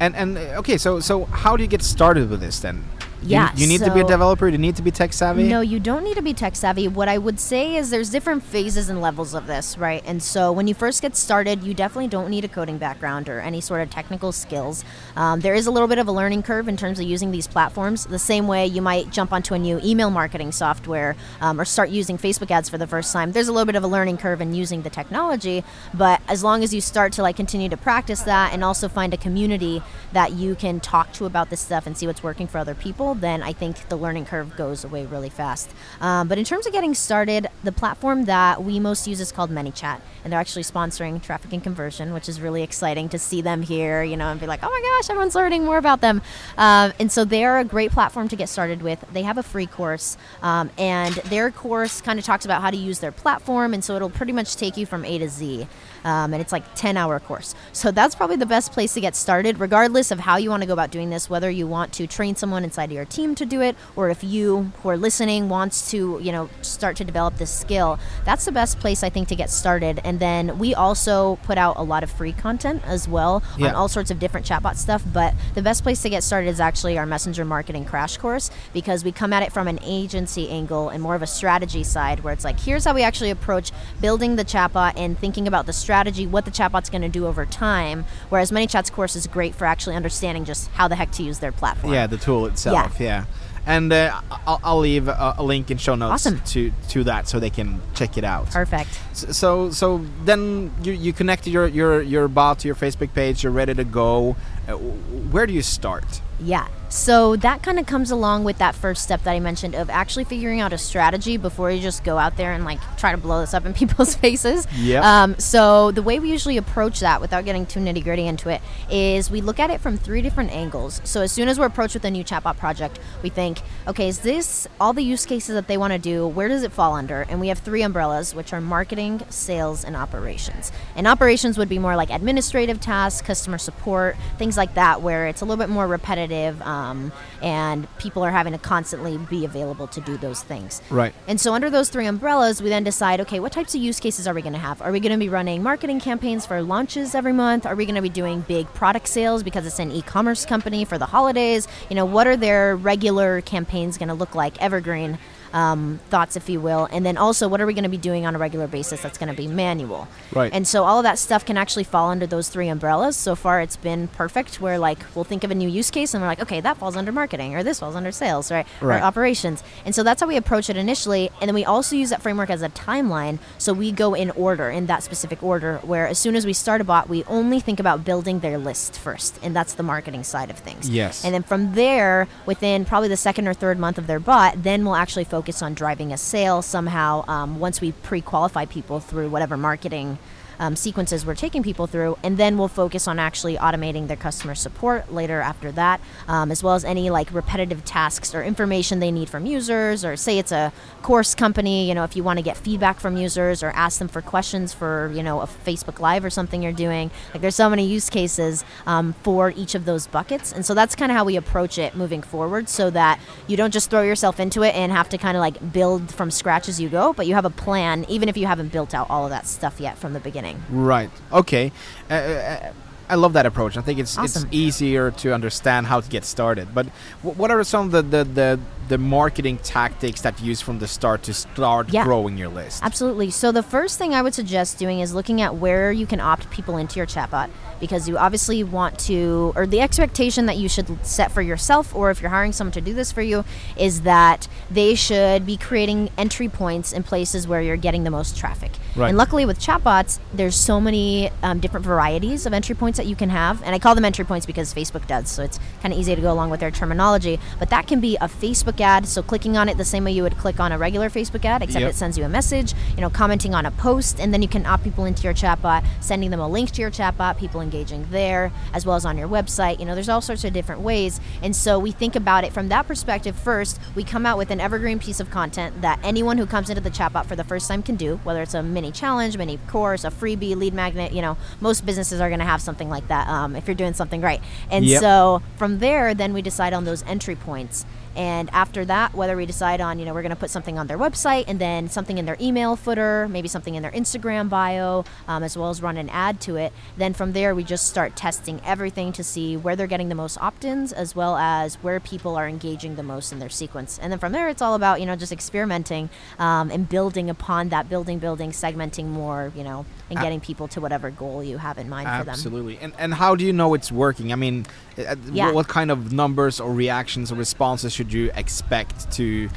and 0.00 0.14
and 0.16 0.36
uh, 0.36 0.58
okay, 0.58 0.78
so 0.78 1.00
so 1.00 1.24
how 1.26 1.56
do 1.56 1.62
you 1.62 1.68
get 1.68 1.82
started 1.82 2.30
with 2.30 2.40
this 2.40 2.60
then? 2.60 2.84
You- 3.24 3.30
Yeah, 3.30 3.50
you, 3.56 3.66
need 3.66 3.78
to 3.80 3.92
be 3.94 4.00
a 4.00 4.04
developer. 4.04 4.46
You 4.48 4.58
need 4.58 4.76
to 4.76 4.82
be 4.82 4.90
tech 4.90 5.12
savvy. 5.12 5.44
No, 5.44 5.60
you 5.60 5.80
don't 5.80 6.04
need 6.04 6.14
to 6.16 6.22
be 6.22 6.32
tech 6.34 6.54
savvy. 6.56 6.88
What 6.88 7.08
I 7.08 7.18
would 7.18 7.40
say 7.40 7.76
is 7.76 7.90
there's 7.90 8.10
different 8.10 8.42
phases 8.42 8.88
and 8.88 9.00
levels 9.00 9.34
of 9.34 9.46
this, 9.46 9.76
right? 9.78 10.02
And 10.06 10.22
so 10.22 10.52
when 10.52 10.66
you 10.68 10.74
first 10.74 11.02
get 11.02 11.16
started, 11.16 11.62
you 11.62 11.74
definitely 11.74 12.08
don't 12.08 12.28
need 12.30 12.44
a 12.44 12.48
coding 12.48 12.78
background 12.78 13.28
or 13.28 13.40
any 13.40 13.60
sort 13.60 13.80
of 13.80 13.90
technical 13.90 14.30
skills. 14.32 14.84
Um, 15.16 15.40
there 15.40 15.54
is 15.54 15.66
a 15.66 15.70
little 15.70 15.88
bit 15.88 15.98
of 15.98 16.06
a 16.06 16.12
learning 16.12 16.42
curve 16.42 16.68
in 16.68 16.76
terms 16.76 17.00
of 17.00 17.06
using 17.06 17.30
these 17.30 17.46
platforms. 17.46 18.04
The 18.04 18.18
same 18.18 18.46
way 18.46 18.66
you 18.66 18.82
might 18.82 19.10
jump 19.10 19.32
onto 19.32 19.54
a 19.54 19.58
new 19.58 19.80
email 19.82 20.10
marketing 20.10 20.52
software 20.52 21.16
um, 21.40 21.60
or 21.60 21.64
start 21.64 21.90
using 21.90 22.18
Facebook 22.18 22.50
ads 22.50 22.68
for 22.68 22.78
the 22.78 22.86
first 22.86 23.12
time. 23.12 23.32
There's 23.32 23.48
a 23.48 23.52
little 23.52 23.66
bit 23.66 23.74
of 23.76 23.84
a 23.84 23.88
learning 23.88 24.18
curve 24.18 24.40
in 24.40 24.54
using 24.54 24.82
the 24.82 24.90
technology, 24.90 25.64
but 25.94 26.20
as 26.28 26.44
long 26.44 26.62
as 26.62 26.72
you 26.74 26.80
start 26.80 27.12
to 27.14 27.22
like 27.22 27.36
continue 27.36 27.68
to 27.68 27.76
practice 27.76 28.22
that 28.22 28.52
and 28.52 28.62
also 28.62 28.88
find 28.88 29.14
a 29.14 29.16
community 29.16 29.82
that 30.12 30.32
you 30.32 30.54
can 30.54 30.80
talk 30.80 31.12
to 31.14 31.24
about 31.24 31.50
this 31.50 31.60
stuff 31.60 31.86
and 31.86 31.96
see 31.96 32.06
what's 32.06 32.22
working 32.22 32.46
for 32.46 32.58
other 32.58 32.74
people, 32.74 33.13
then 33.20 33.42
I 33.42 33.52
think 33.52 33.88
the 33.88 33.96
learning 33.96 34.26
curve 34.26 34.56
goes 34.56 34.84
away 34.84 35.06
really 35.06 35.28
fast. 35.28 35.70
Um, 36.00 36.28
but 36.28 36.38
in 36.38 36.44
terms 36.44 36.66
of 36.66 36.72
getting 36.72 36.94
started, 36.94 37.46
the 37.62 37.72
platform 37.72 38.24
that 38.24 38.62
we 38.62 38.78
most 38.80 39.06
use 39.06 39.20
is 39.20 39.32
called 39.32 39.50
ManyChat, 39.50 40.00
and 40.22 40.32
they're 40.32 40.40
actually 40.40 40.62
sponsoring 40.62 41.22
Traffic 41.22 41.52
and 41.52 41.62
Conversion, 41.62 42.12
which 42.12 42.28
is 42.28 42.40
really 42.40 42.62
exciting 42.62 43.08
to 43.10 43.18
see 43.18 43.40
them 43.40 43.62
here, 43.62 44.02
you 44.02 44.16
know, 44.16 44.28
and 44.28 44.40
be 44.40 44.46
like, 44.46 44.60
oh 44.62 44.68
my 44.68 44.80
gosh, 44.82 45.10
everyone's 45.10 45.34
learning 45.34 45.64
more 45.64 45.78
about 45.78 46.00
them. 46.00 46.22
Um, 46.56 46.92
and 46.98 47.10
so 47.10 47.24
they're 47.24 47.58
a 47.58 47.64
great 47.64 47.92
platform 47.92 48.28
to 48.28 48.36
get 48.36 48.48
started 48.48 48.82
with. 48.82 49.04
They 49.12 49.22
have 49.22 49.38
a 49.38 49.42
free 49.42 49.66
course, 49.66 50.16
um, 50.42 50.70
and 50.78 51.14
their 51.14 51.50
course 51.50 52.00
kind 52.00 52.18
of 52.18 52.24
talks 52.24 52.44
about 52.44 52.62
how 52.62 52.70
to 52.70 52.76
use 52.76 52.98
their 52.98 53.12
platform, 53.12 53.74
and 53.74 53.84
so 53.84 53.96
it'll 53.96 54.10
pretty 54.10 54.32
much 54.32 54.56
take 54.56 54.76
you 54.76 54.86
from 54.86 55.04
A 55.04 55.18
to 55.18 55.28
Z. 55.28 55.66
Um, 56.04 56.32
and 56.34 56.40
it's 56.40 56.52
like 56.52 56.64
10 56.74 56.96
hour 56.96 57.18
course. 57.18 57.54
So 57.72 57.90
that's 57.90 58.14
probably 58.14 58.36
the 58.36 58.46
best 58.46 58.72
place 58.72 58.92
to 58.94 59.00
get 59.00 59.16
started 59.16 59.58
regardless 59.58 60.10
of 60.10 60.20
how 60.20 60.36
you 60.36 60.50
want 60.50 60.62
to 60.62 60.66
go 60.66 60.72
about 60.74 60.90
doing 60.90 61.08
this 61.10 61.30
whether 61.30 61.50
you 61.50 61.66
want 61.66 61.92
to 61.94 62.06
train 62.06 62.36
someone 62.36 62.62
inside 62.62 62.84
of 62.86 62.92
your 62.92 63.04
team 63.06 63.34
to 63.36 63.46
do 63.46 63.62
it 63.62 63.74
or 63.96 64.10
if 64.10 64.22
you 64.22 64.70
who 64.82 64.88
are 64.90 64.96
listening 64.98 65.48
wants 65.48 65.90
to 65.90 66.18
you 66.22 66.30
know 66.30 66.48
start 66.60 66.96
to 66.96 67.04
develop 67.04 67.36
this 67.38 67.50
skill. 67.50 67.98
That's 68.24 68.44
the 68.44 68.52
best 68.52 68.78
place 68.80 69.02
i 69.02 69.08
think 69.08 69.28
to 69.28 69.34
get 69.36 69.48
started. 69.48 70.00
And 70.04 70.20
then 70.20 70.58
we 70.58 70.74
also 70.74 71.36
put 71.44 71.56
out 71.56 71.76
a 71.78 71.82
lot 71.82 72.02
of 72.02 72.10
free 72.10 72.32
content 72.32 72.82
as 72.84 73.08
well 73.08 73.42
Yeah. 73.56 73.68
on 73.68 73.74
all 73.74 73.88
sorts 73.88 74.10
of 74.10 74.18
different 74.18 74.44
chatbot 74.46 74.76
stuff. 74.76 75.02
But 75.12 75.32
the 75.54 75.62
best 75.62 75.82
place 75.82 76.02
to 76.02 76.10
get 76.10 76.22
started 76.22 76.48
is 76.50 76.60
actually 76.60 76.98
our 76.98 77.06
messenger 77.06 77.44
marketing 77.46 77.86
crash 77.86 78.18
course 78.18 78.50
because 78.74 79.04
we 79.04 79.12
come 79.12 79.32
at 79.32 79.42
it 79.42 79.52
from 79.52 79.68
an 79.68 79.78
agency 79.82 80.50
angle 80.50 80.90
and 80.90 81.02
more 81.02 81.14
of 81.14 81.22
a 81.22 81.26
strategy 81.26 81.82
side 81.82 82.20
where 82.20 82.34
it's 82.34 82.44
like 82.44 82.60
here's 82.60 82.84
how 82.84 82.92
we 82.94 83.02
actually 83.02 83.30
approach 83.30 83.72
building 84.02 84.36
the 84.36 84.44
chatbot 84.44 84.92
and 84.96 85.18
thinking 85.18 85.48
about 85.48 85.64
the 85.64 85.72
strategy 85.72 85.93
what 86.26 86.44
the 86.44 86.50
chatbot's 86.50 86.90
going 86.90 87.02
to 87.02 87.08
do 87.08 87.26
over 87.26 87.46
time 87.46 88.04
whereas 88.28 88.50
ManyChat's 88.50 88.90
course 88.90 89.14
is 89.16 89.26
great 89.26 89.54
for 89.54 89.64
actually 89.64 89.94
understanding 89.96 90.44
just 90.44 90.68
how 90.72 90.88
the 90.88 90.96
heck 90.96 91.10
to 91.12 91.22
use 91.22 91.38
their 91.38 91.52
platform 91.52 91.92
Yeah, 91.92 92.06
the 92.08 92.16
tool 92.16 92.46
itself. 92.46 92.98
Yeah. 93.00 93.24
And 93.66 93.90
uh, 93.94 94.20
I'll, 94.46 94.60
I'll 94.62 94.78
leave 94.78 95.08
a, 95.08 95.36
a 95.38 95.42
link 95.42 95.70
in 95.70 95.78
show 95.78 95.94
notes 95.94 96.26
Awesome. 96.26 96.40
to 96.40 96.70
to 96.90 97.04
that 97.04 97.28
so 97.28 97.40
they 97.40 97.48
can 97.48 97.80
check 97.94 98.18
it 98.18 98.24
out. 98.24 98.50
perfect 98.50 98.90
So 99.14 99.70
so 99.70 100.04
then 100.24 100.70
you 100.82 100.92
you 100.92 101.12
connect 101.14 101.46
your 101.46 101.66
your 101.68 102.02
your 102.02 102.28
bot 102.28 102.58
to 102.58 102.68
your 102.68 102.74
Facebook 102.74 103.14
page. 103.14 103.42
You're 103.42 103.52
ready 103.52 103.72
to 103.74 103.84
go. 103.84 104.36
Uh, 104.68 104.72
where 104.74 105.46
do 105.46 105.52
you 105.52 105.62
start? 105.62 106.20
Yeah. 106.40 106.68
So 106.88 107.34
that 107.36 107.62
kind 107.64 107.80
of 107.80 107.86
comes 107.86 108.12
along 108.12 108.44
with 108.44 108.58
that 108.58 108.76
first 108.76 109.02
step 109.02 109.24
that 109.24 109.32
I 109.32 109.40
mentioned 109.40 109.74
of 109.74 109.90
actually 109.90 110.22
figuring 110.24 110.60
out 110.60 110.72
a 110.72 110.78
strategy 110.78 111.36
before 111.36 111.68
you 111.72 111.82
just 111.82 112.04
go 112.04 112.18
out 112.18 112.36
there 112.36 112.52
and 112.52 112.64
like 112.64 112.78
try 112.98 113.10
to 113.10 113.18
blow 113.18 113.40
this 113.40 113.52
up 113.52 113.66
in 113.66 113.74
people's 113.82 114.14
faces. 114.14 114.68
Yep. 114.76 115.02
Um, 115.02 115.38
so 115.38 115.90
the 115.90 116.02
way 116.02 116.20
we 116.20 116.30
usually 116.30 116.56
approach 116.56 117.00
that 117.00 117.20
without 117.20 117.44
getting 117.44 117.66
too 117.66 117.80
nitty 117.80 118.04
gritty 118.04 118.28
into 118.28 118.48
it 118.48 118.62
is 118.88 119.28
we 119.28 119.40
look 119.40 119.58
at 119.58 119.70
it 119.70 119.80
from 119.80 119.96
three 119.96 120.22
different 120.22 120.52
angles. 120.52 121.00
So 121.02 121.20
as 121.20 121.32
soon 121.32 121.48
as 121.48 121.58
we're 121.58 121.66
approached 121.66 121.94
with 121.94 122.04
a 122.04 122.10
new 122.12 122.22
chatbot 122.22 122.58
project, 122.58 123.00
we 123.24 123.28
think, 123.28 123.60
okay, 123.88 124.08
is 124.08 124.20
this 124.20 124.68
all 124.80 124.92
the 124.92 125.02
use 125.02 125.26
cases 125.26 125.54
that 125.56 125.66
they 125.66 125.76
want 125.76 125.92
to 125.94 125.98
do? 125.98 126.28
Where 126.28 126.46
does 126.46 126.62
it 126.62 126.70
fall 126.70 126.94
under? 126.94 127.22
And 127.22 127.40
we 127.40 127.48
have 127.48 127.58
three 127.58 127.82
umbrellas, 127.82 128.36
which 128.36 128.52
are 128.52 128.60
marketing, 128.60 129.20
sales, 129.30 129.84
and 129.84 129.96
operations. 129.96 130.70
And 130.94 131.08
operations 131.08 131.58
would 131.58 131.68
be 131.68 131.80
more 131.80 131.96
like 131.96 132.10
administrative 132.10 132.78
tasks, 132.78 133.20
customer 133.20 133.58
support, 133.58 134.16
things 134.38 134.53
like 134.56 134.74
that, 134.74 135.02
where 135.02 135.26
it's 135.26 135.40
a 135.40 135.44
little 135.44 135.62
bit 135.62 135.70
more 135.70 135.86
repetitive 135.86 136.60
um, 136.62 137.12
and 137.42 137.86
people 137.98 138.22
are 138.22 138.30
having 138.30 138.52
to 138.52 138.58
constantly 138.58 139.18
be 139.18 139.44
available 139.44 139.86
to 139.88 140.00
do 140.00 140.16
those 140.16 140.42
things. 140.42 140.80
Right. 140.90 141.14
And 141.28 141.40
so, 141.40 141.54
under 141.54 141.70
those 141.70 141.88
three 141.88 142.06
umbrellas, 142.06 142.62
we 142.62 142.68
then 142.68 142.84
decide 142.84 143.20
okay, 143.20 143.40
what 143.40 143.52
types 143.52 143.74
of 143.74 143.80
use 143.80 144.00
cases 144.00 144.26
are 144.26 144.34
we 144.34 144.42
going 144.42 144.52
to 144.52 144.58
have? 144.58 144.80
Are 144.82 144.92
we 144.92 145.00
going 145.00 145.12
to 145.12 145.18
be 145.18 145.28
running 145.28 145.62
marketing 145.62 146.00
campaigns 146.00 146.46
for 146.46 146.62
launches 146.62 147.14
every 147.14 147.32
month? 147.32 147.66
Are 147.66 147.74
we 147.74 147.84
going 147.84 147.94
to 147.94 148.02
be 148.02 148.08
doing 148.08 148.40
big 148.42 148.66
product 148.74 149.08
sales 149.08 149.42
because 149.42 149.66
it's 149.66 149.78
an 149.78 149.90
e 149.90 150.02
commerce 150.02 150.44
company 150.44 150.84
for 150.84 150.98
the 150.98 151.06
holidays? 151.06 151.68
You 151.88 151.96
know, 151.96 152.04
what 152.04 152.26
are 152.26 152.36
their 152.36 152.76
regular 152.76 153.40
campaigns 153.40 153.98
going 153.98 154.08
to 154.08 154.14
look 154.14 154.34
like, 154.34 154.60
evergreen? 154.60 155.18
Um, 155.52 156.00
thoughts, 156.10 156.34
if 156.34 156.48
you 156.48 156.60
will, 156.60 156.88
and 156.90 157.06
then 157.06 157.16
also 157.16 157.46
what 157.46 157.60
are 157.60 157.66
we 157.66 157.74
going 157.74 157.84
to 157.84 157.88
be 157.88 157.96
doing 157.96 158.26
on 158.26 158.34
a 158.34 158.38
regular 158.38 158.66
basis 158.66 159.00
that's 159.00 159.18
going 159.18 159.28
to 159.28 159.36
be 159.36 159.46
manual, 159.46 160.08
Right. 160.32 160.52
And 160.52 160.66
so 160.66 160.82
all 160.82 160.98
of 160.98 161.04
that 161.04 161.16
stuff 161.16 161.44
can 161.44 161.56
actually 161.56 161.84
fall 161.84 162.10
under 162.10 162.26
those 162.26 162.48
three 162.48 162.66
umbrellas. 162.66 163.16
So 163.16 163.36
far, 163.36 163.60
it's 163.60 163.76
been 163.76 164.08
perfect. 164.08 164.43
Where 164.60 164.78
like 164.78 164.98
we'll 165.14 165.24
think 165.24 165.44
of 165.44 165.50
a 165.50 165.54
new 165.54 165.68
use 165.68 165.90
case 165.90 166.14
and 166.14 166.22
we're 166.22 166.28
like, 166.28 166.40
okay, 166.40 166.60
that 166.60 166.76
falls 166.76 166.96
under 166.96 167.12
marketing, 167.12 167.54
or 167.54 167.62
this 167.62 167.80
falls 167.80 167.96
under 167.96 168.12
sales, 168.12 168.50
right? 168.50 168.66
Right. 168.80 169.00
Or 169.00 169.04
operations. 169.04 169.62
And 169.84 169.94
so 169.94 170.02
that's 170.02 170.20
how 170.20 170.26
we 170.26 170.36
approach 170.36 170.70
it 170.70 170.76
initially. 170.76 171.30
And 171.40 171.48
then 171.48 171.54
we 171.54 171.64
also 171.64 171.96
use 171.96 172.10
that 172.10 172.22
framework 172.22 172.50
as 172.50 172.62
a 172.62 172.68
timeline. 172.68 173.38
So 173.58 173.72
we 173.72 173.92
go 173.92 174.14
in 174.14 174.30
order, 174.30 174.70
in 174.70 174.86
that 174.86 175.02
specific 175.02 175.42
order, 175.42 175.78
where 175.82 176.06
as 176.06 176.18
soon 176.18 176.36
as 176.36 176.46
we 176.46 176.52
start 176.52 176.80
a 176.80 176.84
bot, 176.84 177.08
we 177.08 177.24
only 177.24 177.60
think 177.60 177.80
about 177.80 178.04
building 178.04 178.40
their 178.40 178.58
list 178.58 178.98
first. 178.98 179.38
And 179.42 179.54
that's 179.54 179.74
the 179.74 179.82
marketing 179.82 180.24
side 180.24 180.50
of 180.50 180.58
things. 180.58 180.88
Yes. 180.88 181.24
And 181.24 181.34
then 181.34 181.42
from 181.42 181.74
there, 181.74 182.28
within 182.46 182.84
probably 182.84 183.08
the 183.08 183.16
second 183.16 183.48
or 183.48 183.54
third 183.54 183.78
month 183.78 183.98
of 183.98 184.06
their 184.06 184.20
bot, 184.20 184.62
then 184.62 184.84
we'll 184.84 184.96
actually 184.96 185.24
focus 185.24 185.62
on 185.62 185.74
driving 185.74 186.12
a 186.12 186.16
sale 186.16 186.62
somehow 186.62 187.24
um, 187.28 187.58
once 187.58 187.80
we 187.80 187.92
pre 187.92 188.20
qualify 188.20 188.64
people 188.64 189.00
through 189.00 189.28
whatever 189.28 189.56
marketing. 189.56 190.18
Um, 190.58 190.76
sequences 190.76 191.26
we're 191.26 191.34
taking 191.34 191.62
people 191.62 191.86
through, 191.86 192.16
and 192.22 192.36
then 192.36 192.56
we'll 192.56 192.68
focus 192.68 193.08
on 193.08 193.18
actually 193.18 193.56
automating 193.56 194.06
their 194.06 194.16
customer 194.16 194.54
support 194.54 195.12
later 195.12 195.40
after 195.40 195.72
that, 195.72 196.00
um, 196.28 196.50
as 196.50 196.62
well 196.62 196.74
as 196.74 196.84
any 196.84 197.10
like 197.10 197.32
repetitive 197.32 197.84
tasks 197.84 198.34
or 198.34 198.42
information 198.42 199.00
they 199.00 199.10
need 199.10 199.28
from 199.28 199.46
users, 199.46 200.04
or 200.04 200.16
say 200.16 200.38
it's 200.38 200.52
a 200.52 200.72
course 201.02 201.34
company, 201.34 201.88
you 201.88 201.94
know, 201.94 202.04
if 202.04 202.14
you 202.14 202.22
want 202.22 202.38
to 202.38 202.42
get 202.42 202.56
feedback 202.56 203.00
from 203.00 203.16
users 203.16 203.62
or 203.62 203.70
ask 203.70 203.98
them 203.98 204.08
for 204.08 204.22
questions 204.22 204.72
for, 204.72 205.10
you 205.12 205.22
know, 205.22 205.40
a 205.40 205.46
Facebook 205.46 205.98
Live 205.98 206.24
or 206.24 206.30
something 206.30 206.62
you're 206.62 206.72
doing. 206.72 207.10
Like 207.32 207.42
there's 207.42 207.56
so 207.56 207.68
many 207.68 207.86
use 207.86 208.08
cases 208.08 208.64
um, 208.86 209.14
for 209.24 209.50
each 209.56 209.74
of 209.74 209.86
those 209.86 210.06
buckets, 210.06 210.52
and 210.52 210.64
so 210.64 210.74
that's 210.74 210.94
kind 210.94 211.10
of 211.10 211.18
how 211.18 211.24
we 211.24 211.36
approach 211.36 211.78
it 211.78 211.96
moving 211.96 212.22
forward, 212.22 212.68
so 212.68 212.90
that 212.90 213.18
you 213.48 213.56
don't 213.56 213.72
just 213.72 213.90
throw 213.90 214.02
yourself 214.02 214.38
into 214.38 214.62
it 214.62 214.74
and 214.74 214.92
have 214.92 215.08
to 215.08 215.18
kind 215.18 215.36
of 215.36 215.40
like 215.40 215.72
build 215.72 216.14
from 216.14 216.30
scratch 216.30 216.68
as 216.68 216.80
you 216.80 216.88
go, 216.88 217.12
but 217.12 217.26
you 217.26 217.34
have 217.34 217.44
a 217.44 217.50
plan, 217.50 218.04
even 218.08 218.28
if 218.28 218.36
you 218.36 218.46
haven't 218.46 218.70
built 218.70 218.94
out 218.94 219.10
all 219.10 219.24
of 219.24 219.30
that 219.30 219.46
stuff 219.46 219.80
yet 219.80 219.98
from 219.98 220.12
the 220.12 220.20
beginning. 220.20 220.43
Right. 220.70 221.10
Okay. 221.32 221.72
Uh, 222.10 222.14
uh, 222.14 222.72
I 223.08 223.16
love 223.16 223.34
that 223.34 223.46
approach. 223.46 223.76
I 223.76 223.82
think 223.82 223.98
it's 223.98 224.16
Awesome. 224.16 224.44
it's 224.44 224.54
easier 224.54 225.10
to 225.10 225.34
understand 225.34 225.86
how 225.86 226.00
to 226.00 226.08
get 226.08 226.24
started. 226.24 226.74
But 226.74 226.86
what 227.22 227.50
are 227.50 227.62
some 227.64 227.86
of 227.86 227.92
the, 227.92 228.02
the, 228.02 228.24
the, 228.24 228.60
the 228.88 228.98
marketing 228.98 229.58
tactics 229.58 230.20
that 230.22 230.40
you 230.40 230.46
use 230.46 230.60
from 230.60 230.78
the 230.78 230.86
start 230.86 231.22
to 231.24 231.34
start 231.34 231.88
Yeah. 231.90 232.04
growing 232.04 232.36
your 232.36 232.48
list? 232.48 232.82
Absolutely. 232.82 233.30
So 233.30 233.52
the 233.52 233.62
first 233.62 233.98
thing 233.98 234.14
I 234.14 234.22
would 234.22 234.34
suggest 234.34 234.78
doing 234.78 235.00
is 235.00 235.14
looking 235.14 235.40
at 235.40 235.56
where 235.56 235.90
you 235.92 236.06
can 236.06 236.20
opt 236.20 236.50
people 236.50 236.76
into 236.76 236.96
your 236.96 237.06
chatbot 237.06 237.48
because 237.80 238.08
you 238.08 238.16
obviously 238.18 238.62
want 238.62 238.98
to 238.98 239.52
or 239.56 239.66
the 239.66 239.80
expectation 239.80 240.46
that 240.46 240.56
you 240.56 240.68
should 240.68 241.04
set 241.04 241.32
for 241.32 241.42
yourself 241.42 241.94
or 241.94 242.10
if 242.10 242.20
you're 242.20 242.30
hiring 242.30 242.52
someone 242.52 242.72
to 242.72 242.80
do 242.80 242.94
this 242.94 243.10
for 243.12 243.22
you 243.22 243.44
is 243.76 244.02
that 244.02 244.48
they 244.70 244.94
should 244.94 245.44
be 245.44 245.56
creating 245.56 246.10
entry 246.16 246.48
points 246.48 246.92
in 246.92 247.02
places 247.02 247.46
where 247.48 247.60
you're 247.60 247.76
getting 247.76 248.04
the 248.04 248.10
most 248.10 248.36
traffic. 248.36 248.70
Right. 248.96 249.08
And 249.08 249.18
luckily 249.18 249.44
with 249.44 249.58
chatbots, 249.58 250.18
there's 250.32 250.54
so 250.56 250.80
many 250.80 251.30
um, 251.42 251.58
different 251.60 251.84
varieties 251.84 252.46
of 252.46 252.52
entry 252.52 252.74
points 252.74 252.96
that 252.96 253.06
you 253.06 253.16
can 253.16 253.28
have. 253.30 253.62
And 253.62 253.74
I 253.74 253.78
call 253.78 253.94
them 253.94 254.04
entry 254.04 254.24
points 254.24 254.46
because 254.46 254.72
Facebook 254.72 255.06
does. 255.06 255.28
So 255.28 255.42
it's 255.42 255.58
kind 255.82 255.92
of 255.92 255.98
easy 255.98 256.14
to 256.14 256.20
go 256.22 256.32
along 256.32 256.50
with 256.50 256.60
their 256.60 256.70
terminology. 256.70 257.40
But 257.58 257.70
that 257.70 257.86
can 257.86 258.00
be 258.00 258.16
a 258.16 258.28
Facebook 258.28 258.73
ad. 258.80 259.06
So 259.06 259.22
clicking 259.22 259.56
on 259.56 259.68
it 259.68 259.76
the 259.76 259.84
same 259.84 260.04
way 260.04 260.12
you 260.12 260.22
would 260.22 260.36
click 260.36 260.60
on 260.60 260.72
a 260.72 260.78
regular 260.78 261.08
Facebook 261.10 261.44
ad, 261.44 261.62
except 261.62 261.80
Yep. 261.82 261.90
it 261.90 261.94
sends 261.96 262.18
you 262.18 262.24
a 262.24 262.28
message, 262.28 262.74
you 262.96 263.00
know, 263.00 263.10
commenting 263.10 263.54
on 263.54 263.66
a 263.66 263.70
post. 263.70 264.20
And 264.20 264.32
then 264.32 264.42
you 264.42 264.48
can 264.48 264.66
opt 264.66 264.84
people 264.84 265.04
into 265.04 265.22
your 265.24 265.34
chatbot, 265.34 265.84
sending 266.00 266.30
them 266.30 266.40
a 266.40 266.48
link 266.48 266.70
to 266.72 266.80
your 266.80 266.90
chatbot, 266.90 267.36
people 267.38 267.60
engaging 267.60 268.06
there, 268.10 268.52
as 268.72 268.84
well 268.86 268.96
as 268.96 269.04
on 269.04 269.16
your 269.18 269.28
website. 269.28 269.78
You 269.78 269.84
know, 269.86 269.94
there's 269.94 270.08
all 270.08 270.20
sorts 270.20 270.44
of 270.44 270.52
different 270.52 270.80
ways. 270.82 271.20
And 271.42 271.54
so 271.54 271.78
we 271.78 271.92
think 271.92 272.16
about 272.16 272.44
it 272.44 272.52
from 272.52 272.68
that 272.68 272.86
perspective 272.86 273.36
first. 273.36 273.78
We 273.94 274.04
come 274.04 274.26
out 274.26 274.38
with 274.38 274.50
an 274.50 274.60
evergreen 274.60 274.98
piece 274.98 275.20
of 275.20 275.30
content 275.30 275.82
that 275.82 275.98
anyone 276.02 276.38
who 276.38 276.46
comes 276.46 276.70
into 276.70 276.80
the 276.82 276.90
chatbot 276.90 277.26
for 277.26 277.36
the 277.36 277.44
first 277.44 277.68
time 277.68 277.82
can 277.82 277.96
do, 277.96 278.20
whether 278.24 278.42
it's 278.42 278.54
a 278.54 278.62
mini 278.62 278.90
challenge, 278.92 279.36
mini 279.36 279.58
course, 279.68 280.04
a 280.04 280.10
freebie, 280.10 280.56
lead 280.56 280.74
magnet. 280.74 281.12
You 281.12 281.22
know, 281.22 281.36
most 281.60 281.84
businesses 281.86 282.20
are 282.20 282.28
going 282.28 282.40
to 282.40 282.44
have 282.46 282.60
something 282.60 282.88
like 282.88 283.08
that 283.08 283.28
um, 283.28 283.56
if 283.56 283.66
you're 283.66 283.74
doing 283.74 283.94
something 283.94 284.20
right. 284.20 284.40
And 284.70 284.84
Yep. 284.84 285.00
so 285.00 285.42
from 285.56 285.78
there, 285.78 286.14
then 286.14 286.32
we 286.32 286.42
decide 286.42 286.72
on 286.72 286.84
those 286.84 287.02
entry 287.04 287.36
points. 287.36 287.84
And 288.16 288.50
after 288.52 288.84
that, 288.84 289.14
whether 289.14 289.36
we 289.36 289.46
decide 289.46 289.80
on, 289.80 289.98
you 289.98 290.04
know, 290.04 290.14
we're 290.14 290.22
going 290.22 290.30
to 290.30 290.36
put 290.36 290.50
something 290.50 290.78
on 290.78 290.86
their 290.86 290.98
website 290.98 291.44
and 291.48 291.60
then 291.60 291.88
something 291.88 292.18
in 292.18 292.26
their 292.26 292.36
email 292.40 292.76
footer, 292.76 293.28
maybe 293.28 293.48
something 293.48 293.74
in 293.74 293.82
their 293.82 293.92
Instagram 293.92 294.48
bio, 294.48 295.04
um, 295.28 295.42
as 295.42 295.56
well 295.56 295.70
as 295.70 295.82
run 295.82 295.96
an 295.96 296.08
ad 296.10 296.40
to 296.42 296.56
it, 296.56 296.72
then 296.96 297.12
from 297.14 297.32
there, 297.32 297.54
we 297.54 297.64
just 297.64 297.86
start 297.86 298.16
testing 298.16 298.60
everything 298.64 299.12
to 299.12 299.24
see 299.24 299.56
where 299.56 299.76
they're 299.76 299.86
getting 299.86 300.08
the 300.08 300.14
most 300.14 300.38
opt 300.40 300.64
ins 300.64 300.92
as 300.92 301.16
well 301.16 301.36
as 301.36 301.76
where 301.76 302.00
people 302.00 302.36
are 302.36 302.48
engaging 302.48 302.96
the 302.96 303.02
most 303.02 303.32
in 303.32 303.38
their 303.38 303.48
sequence. 303.48 303.98
And 304.00 304.12
then 304.12 304.18
from 304.18 304.32
there, 304.32 304.48
it's 304.48 304.62
all 304.62 304.74
about, 304.74 305.00
you 305.00 305.06
know, 305.06 305.16
just 305.16 305.32
experimenting 305.32 306.10
um, 306.38 306.70
and 306.70 306.88
building 306.88 307.30
upon 307.30 307.68
that, 307.70 307.88
building, 307.88 308.18
building, 308.18 308.50
segmenting 308.50 309.06
more, 309.06 309.52
you 309.56 309.64
know, 309.64 309.86
and 310.10 310.18
getting 310.20 310.40
people 310.40 310.68
to 310.68 310.80
whatever 310.80 311.10
goal 311.10 311.42
you 311.42 311.58
have 311.58 311.78
in 311.78 311.88
mind 311.88 312.06
for 312.06 312.24
them. 312.24 312.32
Absolutely. 312.32 312.78
And 312.78 312.92
and 312.98 313.14
how 313.14 313.34
do 313.34 313.44
you 313.44 313.52
know 313.52 313.74
it's 313.74 313.90
working? 313.90 314.32
I 314.32 314.36
mean, 314.36 314.66
uh, 314.98 315.16
Yeah. 315.32 315.50
what 315.52 315.68
kind 315.68 315.90
of 315.90 316.12
numbers 316.12 316.60
or 316.60 316.72
reactions 316.72 317.32
or 317.32 317.36
responses 317.36 317.92
should 317.92 318.12
you 318.12 318.30
expect 318.34 319.10
to 319.12 319.48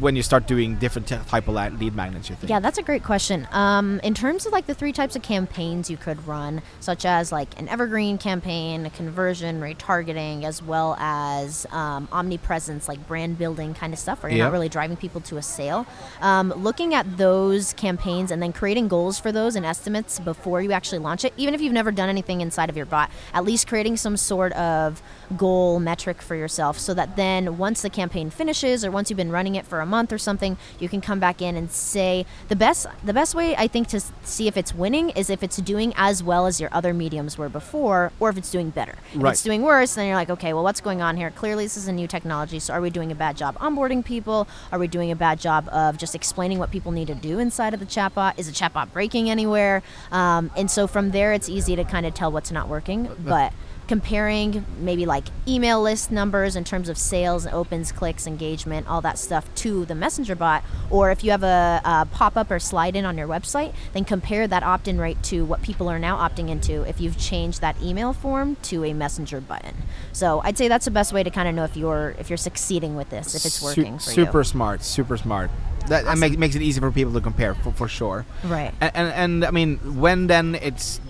when 0.00 0.16
you 0.16 0.22
start 0.22 0.46
doing 0.46 0.76
different 0.76 1.08
t- 1.08 1.16
type 1.26 1.48
of 1.48 1.54
lead 1.54 1.94
magnets? 1.94 2.30
You 2.30 2.36
think? 2.36 2.50
Yeah, 2.50 2.60
that's 2.60 2.78
a 2.78 2.82
great 2.82 3.02
question. 3.02 3.46
Um, 3.52 4.00
in 4.02 4.14
terms 4.14 4.46
of 4.46 4.52
like 4.52 4.66
the 4.66 4.74
three 4.74 4.92
types 4.92 5.16
of 5.16 5.22
campaigns 5.22 5.90
you 5.90 5.96
could 5.96 6.26
run, 6.26 6.62
such 6.80 7.04
as 7.04 7.32
like 7.32 7.58
an 7.58 7.68
evergreen 7.68 8.18
campaign, 8.18 8.86
a 8.86 8.90
conversion, 8.90 9.60
retargeting, 9.60 10.44
as 10.44 10.62
well 10.62 10.96
as 10.98 11.66
um, 11.70 12.08
omnipresence, 12.12 12.88
like 12.88 13.06
brand 13.06 13.38
building 13.38 13.74
kind 13.74 13.92
of 13.92 13.98
stuff, 13.98 14.22
where 14.22 14.30
you're 14.30 14.44
not 14.44 14.52
really 14.52 14.68
driving 14.68 14.96
people 14.96 15.20
to 15.22 15.36
a 15.36 15.42
sale. 15.42 15.86
Um, 16.20 16.50
looking 16.56 16.94
at 16.94 17.16
those 17.16 17.72
campaigns 17.74 18.30
and 18.30 18.42
then 18.42 18.52
creating 18.52 18.88
goals 18.88 19.18
for 19.18 19.32
those 19.32 19.56
and 19.56 19.66
estimates 19.66 20.18
before 20.20 20.62
you 20.62 20.72
actually 20.72 20.98
launch 20.98 21.24
it, 21.24 21.32
even 21.36 21.54
if 21.54 21.60
you've 21.60 21.72
never 21.72 21.92
done 21.92 22.08
anything 22.08 22.40
inside 22.40 22.70
of 22.70 22.76
your 22.76 22.86
bot, 22.86 23.10
at 23.34 23.44
least 23.44 23.66
creating 23.66 23.96
some 23.96 24.16
sort 24.16 24.52
of 24.52 25.02
goal 25.36 25.80
metric 25.80 26.20
for 26.20 26.34
yourself 26.34 26.78
so 26.78 26.94
that 26.94 27.16
then 27.16 27.58
once 27.58 27.82
the 27.82 27.90
campaign 27.90 28.30
finishes 28.30 28.84
or 28.84 28.90
once 28.90 29.10
you've 29.10 29.16
been 29.16 29.30
running 29.30 29.54
it 29.54 29.66
for 29.72 29.80
a 29.80 29.86
month 29.86 30.12
or 30.12 30.18
something, 30.18 30.58
you 30.78 30.86
can 30.86 31.00
come 31.00 31.18
back 31.18 31.40
in 31.40 31.56
and 31.56 31.70
say 31.70 32.26
the 32.48 32.54
best 32.54 32.86
the 33.02 33.14
best 33.14 33.34
way 33.34 33.56
I 33.56 33.68
think 33.68 33.88
to 33.88 34.00
see 34.22 34.46
if 34.46 34.58
it's 34.58 34.74
winning 34.74 35.08
is 35.20 35.30
if 35.30 35.42
it's 35.42 35.56
doing 35.56 35.94
as 35.96 36.22
well 36.22 36.46
as 36.46 36.60
your 36.60 36.68
other 36.74 36.92
mediums 36.92 37.38
were 37.38 37.48
before 37.48 38.12
or 38.20 38.28
if 38.28 38.36
it's 38.36 38.50
doing 38.50 38.68
better. 38.68 38.96
If 39.14 39.32
it's 39.32 39.42
doing 39.42 39.62
worse, 39.62 39.94
then 39.94 40.08
you're 40.08 40.16
like, 40.16 40.28
okay, 40.28 40.52
well 40.52 40.62
what's 40.62 40.82
going 40.82 41.00
on 41.00 41.16
here? 41.16 41.30
Clearly 41.30 41.64
this 41.64 41.78
is 41.78 41.88
a 41.88 41.92
new 41.92 42.06
technology, 42.06 42.58
so 42.58 42.74
are 42.74 42.82
we 42.82 42.90
doing 42.90 43.10
a 43.10 43.14
bad 43.14 43.34
job 43.38 43.56
onboarding 43.60 44.04
people? 44.04 44.46
Are 44.70 44.78
we 44.78 44.88
doing 44.88 45.10
a 45.10 45.16
bad 45.16 45.40
job 45.40 45.66
of 45.70 45.96
just 45.96 46.14
explaining 46.14 46.58
what 46.58 46.70
people 46.70 46.92
need 46.92 47.06
to 47.06 47.14
do 47.14 47.38
inside 47.38 47.72
of 47.72 47.80
the 47.80 47.86
chatbot? 47.86 48.38
Is 48.38 48.48
the 48.48 48.52
chatbot 48.52 48.92
breaking 48.92 49.30
anywhere? 49.30 49.82
Um, 50.10 50.50
and 50.54 50.70
so 50.70 50.86
from 50.86 51.12
there 51.12 51.32
it's 51.32 51.48
easy 51.48 51.76
to 51.76 51.84
kind 51.84 52.04
of 52.04 52.12
tell 52.12 52.30
what's 52.30 52.52
not 52.52 52.68
working, 52.68 53.08
but 53.24 53.54
comparing 53.88 54.64
maybe 54.78 55.06
like 55.06 55.24
email 55.46 55.82
list 55.82 56.10
numbers 56.10 56.56
in 56.56 56.64
terms 56.64 56.88
of 56.88 56.96
sales, 56.96 57.44
and 57.44 57.54
opens, 57.54 57.92
clicks, 57.92 58.26
engagement, 58.26 58.86
all 58.88 59.00
that 59.00 59.18
stuff 59.18 59.52
to 59.56 59.84
the 59.84 59.94
messenger 59.94 60.34
bot, 60.34 60.64
or 60.90 61.10
if 61.10 61.22
you 61.24 61.30
have 61.30 61.42
a, 61.42 61.80
a 61.84 62.06
pop 62.10 62.36
up 62.36 62.50
or 62.50 62.58
slide 62.58 62.96
in 62.96 63.04
on 63.04 63.18
your 63.18 63.28
website, 63.28 63.74
then 63.92 64.04
compare 64.04 64.46
that 64.46 64.62
opt 64.62 64.88
in 64.88 64.98
rate 64.98 65.22
to 65.24 65.44
what 65.44 65.62
people 65.62 65.88
are 65.88 65.98
now 65.98 66.16
opting 66.16 66.48
into 66.48 66.82
if 66.88 67.00
you've 67.00 67.18
changed 67.18 67.60
that 67.60 67.80
email 67.82 68.12
form 68.12 68.56
to 68.62 68.84
a 68.84 68.92
messenger 68.92 69.40
button. 69.40 69.74
So 70.12 70.40
I'd 70.44 70.56
say 70.56 70.68
that's 70.68 70.84
the 70.84 70.90
best 70.90 71.12
way 71.12 71.22
to 71.22 71.30
kind 71.30 71.48
of 71.48 71.54
know 71.54 71.64
if 71.64 71.76
you're 71.76 72.14
if 72.18 72.30
you're 72.30 72.36
succeeding 72.36 72.96
with 72.96 73.10
this, 73.10 73.34
if 73.34 73.44
it's 73.44 73.56
Su- 73.56 73.64
working 73.64 73.98
for 73.98 74.10
super 74.10 74.38
you. 74.40 74.44
smart, 74.44 74.82
super 74.82 75.16
smart. 75.16 75.50
That, 75.80 75.88
that 75.88 76.06
Awesome. 76.06 76.20
make, 76.20 76.38
makes 76.38 76.54
it 76.54 76.62
easy 76.62 76.78
for 76.78 76.92
people 76.92 77.12
to 77.14 77.20
compare 77.20 77.56
for, 77.56 77.72
for 77.72 77.88
sure. 77.88 78.24
Right. 78.44 78.72
And, 78.80 78.92
and 78.94 79.12
and 79.12 79.44
I 79.44 79.50
mean, 79.50 79.78
when 80.00 80.28
then 80.28 80.54
it's 80.54 81.00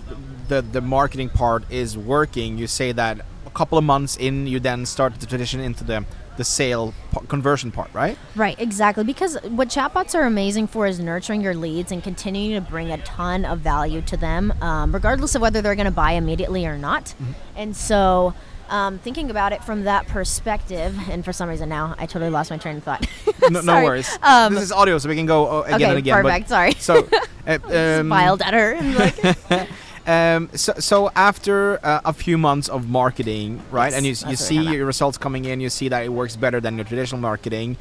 the 0.52 0.62
the 0.62 0.80
marketing 0.80 1.30
part 1.30 1.64
is 1.71 1.97
working, 1.97 2.59
you 2.59 2.66
say 2.66 2.92
that 2.92 3.21
a 3.47 3.50
couple 3.50 3.78
of 3.78 3.85
months 3.85 4.16
in, 4.16 4.47
you 4.47 4.61
then 4.61 4.85
start 4.87 5.18
the 5.21 5.26
transition 5.26 5.61
into 5.61 5.85
the 5.85 6.04
the 6.37 6.44
sale 6.44 6.94
p- 7.12 7.26
conversion 7.28 7.71
part, 7.71 7.90
right? 7.92 8.16
Right, 8.35 8.59
exactly. 8.59 9.04
Because 9.04 9.37
what 9.42 9.68
chatbots 9.68 10.14
are 10.14 10.23
amazing 10.23 10.66
for 10.66 10.87
is 10.87 10.99
nurturing 10.99 11.42
your 11.42 11.54
leads 11.54 11.92
and 11.92 12.02
continuing 12.02 12.54
to 12.62 12.71
bring 12.71 12.90
a 12.90 12.97
ton 12.99 13.44
of 13.44 13.61
value 13.61 14.00
to 14.02 14.16
them, 14.16 14.50
um, 14.62 14.92
regardless 14.92 15.35
of 15.35 15.42
whether 15.42 15.61
they're 15.61 15.75
going 15.75 15.85
to 15.85 15.90
buy 15.90 16.12
immediately 16.12 16.64
or 16.64 16.78
not. 16.78 17.04
Mm-hmm. 17.04 17.32
And 17.56 17.76
so, 17.76 18.32
um, 18.71 18.99
thinking 18.99 19.30
about 19.30 19.52
it 19.52 19.62
from 19.62 19.85
that 19.85 20.06
perspective, 20.06 20.97
and 21.11 21.23
for 21.23 21.35
some 21.35 21.50
reason 21.50 21.68
now 21.68 21.94
I 21.99 22.06
totally 22.06 22.30
lost 22.30 22.50
my 22.50 22.56
train 22.56 22.76
of 22.78 22.82
thought. 22.82 23.06
No, 23.50 23.61
no 23.73 23.82
worries. 23.82 24.09
Um, 24.23 24.54
this 24.54 24.62
is 24.62 24.73
audio, 24.73 24.99
so 24.99 25.09
we 25.09 25.16
can 25.16 25.26
go 25.26 25.38
uh, 25.47 25.62
again 25.62 25.75
okay, 25.75 25.85
and 25.90 25.99
again. 25.99 26.23
but- 26.23 26.30
perfect. 26.30 26.49
Sorry. 26.49 26.73
So, 26.75 27.09
uh, 27.47 27.59
um, 28.00 28.09
filed 28.09 28.40
at 28.40 28.54
her. 28.54 28.73
and 28.73 28.94
like, 28.94 29.68
Um, 30.06 30.50
so, 30.54 30.73
so 30.78 31.11
after 31.14 31.85
uh, 31.85 32.00
a 32.04 32.12
few 32.12 32.37
months 32.37 32.68
of 32.68 32.88
marketing, 32.88 33.62
right, 33.71 33.92
Yes, 33.92 33.97
and 33.97 34.06
you, 34.06 34.30
you 34.30 34.37
see 34.37 34.76
your 34.76 34.87
results 34.87 35.18
coming 35.18 35.44
in, 35.44 35.61
you 35.61 35.71
see 35.71 35.88
that 35.88 36.04
it 36.04 36.09
works 36.09 36.37
better 36.37 36.61
than 36.61 36.76
your 36.76 36.85
traditional 36.85 37.21
marketing. 37.21 37.76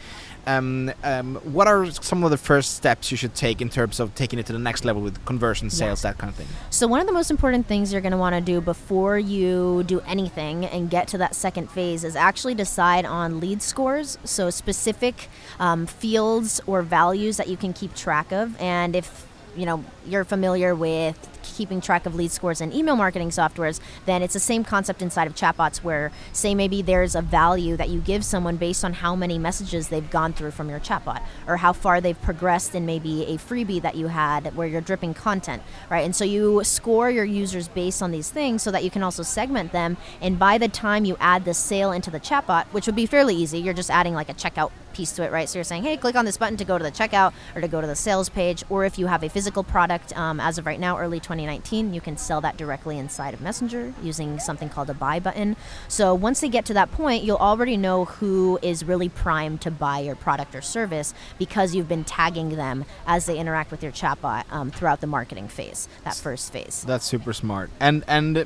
Um, 0.48 0.92
um, 1.04 1.36
what 1.44 1.68
are 1.68 1.90
some 1.92 2.24
of 2.24 2.32
the 2.32 2.38
first 2.38 2.76
steps 2.76 3.12
you 3.12 3.18
should 3.18 3.36
take 3.36 3.62
in 3.62 3.70
terms 3.70 4.00
of 4.00 4.16
taking 4.16 4.40
it 4.40 4.48
to 4.48 4.54
the 4.54 4.60
next 4.60 4.86
level 4.86 5.02
with 5.02 5.24
conversion, 5.26 5.70
sales, 5.70 6.02
that 6.02 6.18
kind 6.18 6.32
of 6.32 6.36
thing? 6.36 6.48
So 6.72 6.88
one 6.88 7.00
of 7.00 7.06
the 7.06 7.14
most 7.14 7.30
important 7.30 7.68
things 7.68 7.92
you're 7.92 8.02
going 8.02 8.12
to 8.12 8.18
want 8.18 8.34
to 8.34 8.42
do 8.42 8.60
before 8.60 9.20
you 9.20 9.84
do 9.84 10.00
anything 10.02 10.66
and 10.66 10.90
get 10.90 11.08
to 11.10 11.18
that 11.20 11.36
second 11.36 11.70
phase 11.70 12.04
is 12.04 12.16
actually 12.16 12.56
decide 12.56 13.06
on 13.06 13.40
lead 13.40 13.62
scores. 13.62 14.18
So 14.24 14.50
specific 14.50 15.30
um, 15.60 15.86
fields 15.86 16.60
or 16.66 16.82
values 16.82 17.38
that 17.38 17.48
you 17.48 17.58
can 17.58 17.72
keep 17.72 17.94
track 17.94 18.32
of, 18.32 18.60
and 18.60 18.96
if 18.96 19.28
you 19.56 19.66
know 19.66 19.84
you're 20.08 20.24
familiar 20.24 20.74
with 20.74 21.28
keeping 21.52 21.82
track 21.82 22.06
of 22.06 22.16
lead 22.16 22.32
scores 22.32 22.62
in 22.62 22.74
email 22.74 22.96
marketing 22.96 23.30
softwares, 23.30 23.80
then 24.06 24.22
it's 24.22 24.34
the 24.34 24.40
same 24.40 24.64
concept 24.64 25.02
inside 25.02 25.28
of 25.28 25.36
chatbots 25.36 25.78
where 25.78 26.12
say 26.32 26.56
maybe 26.56 26.82
there's 26.82 27.16
a 27.16 27.22
value 27.22 27.78
that 27.78 27.90
you 27.90 28.00
give 28.00 28.24
someone 28.24 28.58
based 28.58 28.84
on 28.84 28.94
how 28.94 29.16
many 29.16 29.38
messages 29.38 29.90
they've 29.90 30.10
gone 30.10 30.34
through 30.34 30.52
from 30.52 30.70
your 30.70 30.80
chatbot 30.80 31.24
or 31.48 31.58
how 31.58 31.74
far 31.74 32.02
they've 32.02 32.22
progressed 32.22 32.76
in 32.76 32.86
maybe 32.86 33.26
a 33.26 33.38
freebie 33.38 33.82
that 33.82 33.96
you 33.96 34.08
had 34.08 34.56
where 34.56 34.68
you're 34.68 34.82
dripping 34.82 35.14
content, 35.14 35.62
right? 35.90 36.06
And 36.06 36.16
so 36.16 36.24
you 36.26 36.64
score 36.64 37.10
your 37.10 37.26
users 37.26 37.68
based 37.68 38.02
on 38.02 38.12
these 38.12 38.30
things 38.30 38.62
so 38.62 38.72
that 38.72 38.84
you 38.84 38.90
can 38.90 39.04
also 39.04 39.24
segment 39.24 39.72
them 39.72 39.98
and 40.22 40.38
by 40.40 40.58
the 40.58 40.68
time 40.68 41.06
you 41.06 41.18
add 41.20 41.46
the 41.46 41.54
sale 41.54 41.92
into 41.92 42.12
the 42.12 42.20
chatbot, 42.20 42.66
which 42.68 42.86
would 42.86 42.96
be 42.96 43.06
fairly 43.06 43.36
easy, 43.36 43.60
you're 43.60 43.74
just 43.74 43.90
adding 43.90 44.14
like 44.14 44.30
a 44.30 44.34
checkout 44.34 44.72
piece 44.94 45.12
to 45.14 45.24
it, 45.24 45.32
right? 45.32 45.48
So 45.48 45.58
you're 45.60 45.64
saying, 45.64 45.84
hey, 45.84 45.98
click 45.98 46.16
on 46.16 46.26
this 46.26 46.38
button 46.38 46.58
to 46.58 46.66
go 46.66 46.78
to 46.78 46.84
the 46.84 46.92
checkout 46.92 47.34
or 47.56 47.62
to 47.62 47.68
go 47.68 47.82
to 47.82 47.88
the 47.88 47.96
sales 47.96 48.30
page. 48.30 48.64
Or 48.70 48.86
if 48.86 48.98
you 48.98 49.08
have 49.08 49.24
a 49.24 49.30
physical 49.30 49.64
product, 49.64 50.16
um, 50.18 50.40
as 50.40 50.58
of 50.58 50.66
right 50.66 50.80
now, 50.80 50.98
early 50.98 51.20
2019, 51.20 51.94
you 51.94 52.02
can 52.02 52.18
sell 52.18 52.42
that 52.42 52.58
directly 52.58 52.98
inside 52.98 53.34
of 53.34 53.42
Messenger 53.42 53.94
using 54.02 54.40
something 54.40 54.70
called 54.70 54.90
a 54.90 54.94
buy 54.94 55.20
button. 55.20 55.56
So 55.88 56.14
once 56.14 56.42
they 56.42 56.50
get 56.50 56.66
to 56.66 56.74
that 56.74 56.92
point, 56.92 57.24
you'll 57.24 57.38
already 57.38 57.78
know 57.78 58.06
who 58.06 58.60
is 58.62 58.84
really 58.84 59.10
primed 59.10 59.62
to 59.62 59.72
buy 59.72 60.00
your 60.00 60.16
product 60.16 60.56
or 60.56 60.62
service 60.62 61.14
because 61.38 61.76
you've 61.76 61.90
been 61.90 62.04
tagging 62.04 62.56
them 62.56 62.86
as 63.08 63.26
they 63.26 63.38
interact 63.38 63.72
with 63.72 63.84
your 63.84 63.92
chatbot 63.92 64.44
um, 64.52 64.72
throughout 64.72 65.02
the 65.02 65.08
marketing 65.08 65.48
phase, 65.48 65.88
that 66.04 66.16
first 66.16 66.52
phase. 66.52 66.84
That's 66.88 67.06
super 67.06 67.34
smart. 67.34 67.70
And 67.80 68.04
and 68.08 68.46